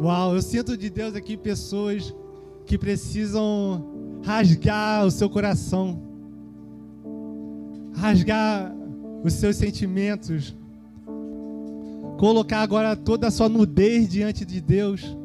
Uau, 0.00 0.34
eu 0.34 0.42
sinto 0.42 0.76
de 0.76 0.90
Deus 0.90 1.14
aqui 1.14 1.36
pessoas 1.36 2.12
que 2.66 2.76
precisam 2.76 4.20
rasgar 4.24 5.06
o 5.06 5.10
seu 5.10 5.30
coração, 5.30 6.02
rasgar 7.96 8.72
os 9.24 9.32
seus 9.32 9.56
sentimentos, 9.56 10.54
colocar 12.18 12.60
agora 12.62 12.94
toda 12.94 13.26
a 13.26 13.30
sua 13.30 13.48
nudez 13.48 14.08
diante 14.08 14.44
de 14.44 14.60
Deus. 14.60 15.16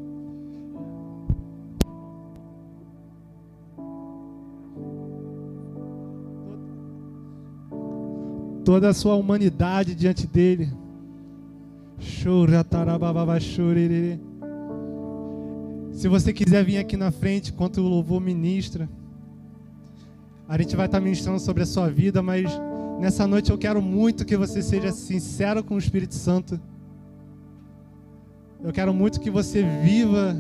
toda 8.64 8.90
a 8.90 8.94
sua 8.94 9.16
humanidade 9.16 9.94
diante 9.94 10.26
dele. 10.26 10.70
Se 15.92 16.08
você 16.08 16.32
quiser 16.32 16.64
vir 16.64 16.78
aqui 16.78 16.96
na 16.96 17.12
frente 17.12 17.52
enquanto 17.52 17.80
o 17.80 17.88
louvor 17.88 18.22
ministra, 18.22 18.88
a 20.52 20.58
gente 20.58 20.76
vai 20.76 20.86
estar 20.86 21.00
ministrando 21.00 21.40
sobre 21.40 21.64
a 21.64 21.66
sua 21.66 21.90
vida, 21.90 22.22
mas 22.22 22.44
nessa 23.00 23.26
noite 23.26 23.50
eu 23.50 23.58
quero 23.58 23.82
muito 23.82 24.26
que 24.26 24.36
você 24.36 24.62
seja 24.62 24.92
sincero 24.92 25.64
com 25.64 25.76
o 25.76 25.78
Espírito 25.78 26.14
Santo. 26.14 26.60
Eu 28.62 28.74
quero 28.74 28.94
muito 28.94 29.22
que 29.22 29.32
você 29.32 29.64
viva 29.64 30.36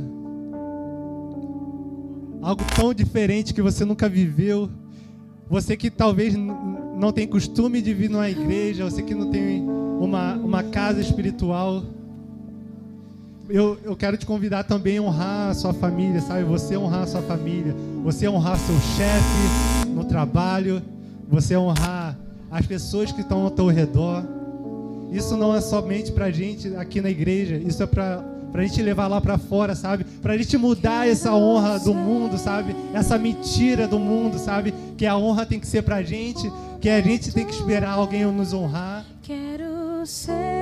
algo 2.41 2.61
tão 2.75 2.93
diferente 2.93 3.53
que 3.53 3.61
você 3.61 3.85
nunca 3.85 4.09
viveu. 4.09 4.69
Você 5.49 5.77
que 5.77 5.89
talvez 5.89 6.35
não 6.35 7.13
tem 7.13 7.25
costume 7.25 7.81
de 7.81 7.93
vir 7.93 8.09
numa 8.09 8.29
igreja, 8.29 8.83
você 8.83 9.01
que 9.01 9.15
não 9.15 9.31
tem 9.31 9.61
uma, 9.61 10.33
uma 10.33 10.61
casa 10.61 10.99
espiritual, 10.99 11.85
eu, 13.47 13.79
eu 13.81 13.95
quero 13.95 14.17
te 14.17 14.25
convidar 14.25 14.65
também 14.65 14.97
a 14.97 15.03
honrar 15.03 15.51
a 15.51 15.53
sua 15.53 15.73
família, 15.73 16.19
sabe? 16.19 16.43
Você 16.43 16.75
honrar 16.75 17.03
a 17.03 17.07
sua 17.07 17.21
família, 17.21 17.73
você 18.03 18.27
honrar 18.27 18.57
seu 18.57 18.75
chefe 18.75 19.80
no 19.91 20.03
trabalho, 20.03 20.81
você 21.29 21.55
honrar 21.55 22.17
as 22.49 22.65
pessoas 22.65 23.11
que 23.11 23.21
estão 23.21 23.43
ao 23.43 23.51
teu 23.51 23.67
redor. 23.67 24.23
Isso 25.11 25.35
não 25.37 25.55
é 25.55 25.61
somente 25.61 26.11
pra 26.11 26.31
gente 26.31 26.75
aqui 26.75 27.01
na 27.01 27.09
igreja, 27.09 27.55
isso 27.57 27.83
é 27.83 27.85
pra 27.85 28.23
Pra 28.51 28.63
gente 28.63 28.81
levar 28.81 29.07
lá 29.07 29.21
para 29.21 29.37
fora, 29.37 29.73
sabe? 29.75 30.03
Pra 30.21 30.37
gente 30.37 30.57
mudar 30.57 31.07
essa 31.07 31.33
honra 31.33 31.79
do 31.79 31.93
mundo, 31.93 32.37
sabe? 32.37 32.75
Essa 32.93 33.17
mentira 33.17 33.87
do 33.87 33.97
mundo, 33.97 34.37
sabe? 34.37 34.73
Que 34.97 35.05
a 35.05 35.15
honra 35.15 35.45
tem 35.45 35.59
que 35.59 35.65
ser 35.65 35.83
pra 35.83 36.03
gente, 36.03 36.51
que 36.81 36.89
a 36.89 37.01
gente 37.01 37.31
tem 37.31 37.45
que 37.45 37.53
esperar 37.53 37.93
alguém 37.93 38.25
nos 38.25 38.51
honrar. 38.51 39.05
Quero 39.23 40.05
ser 40.05 40.60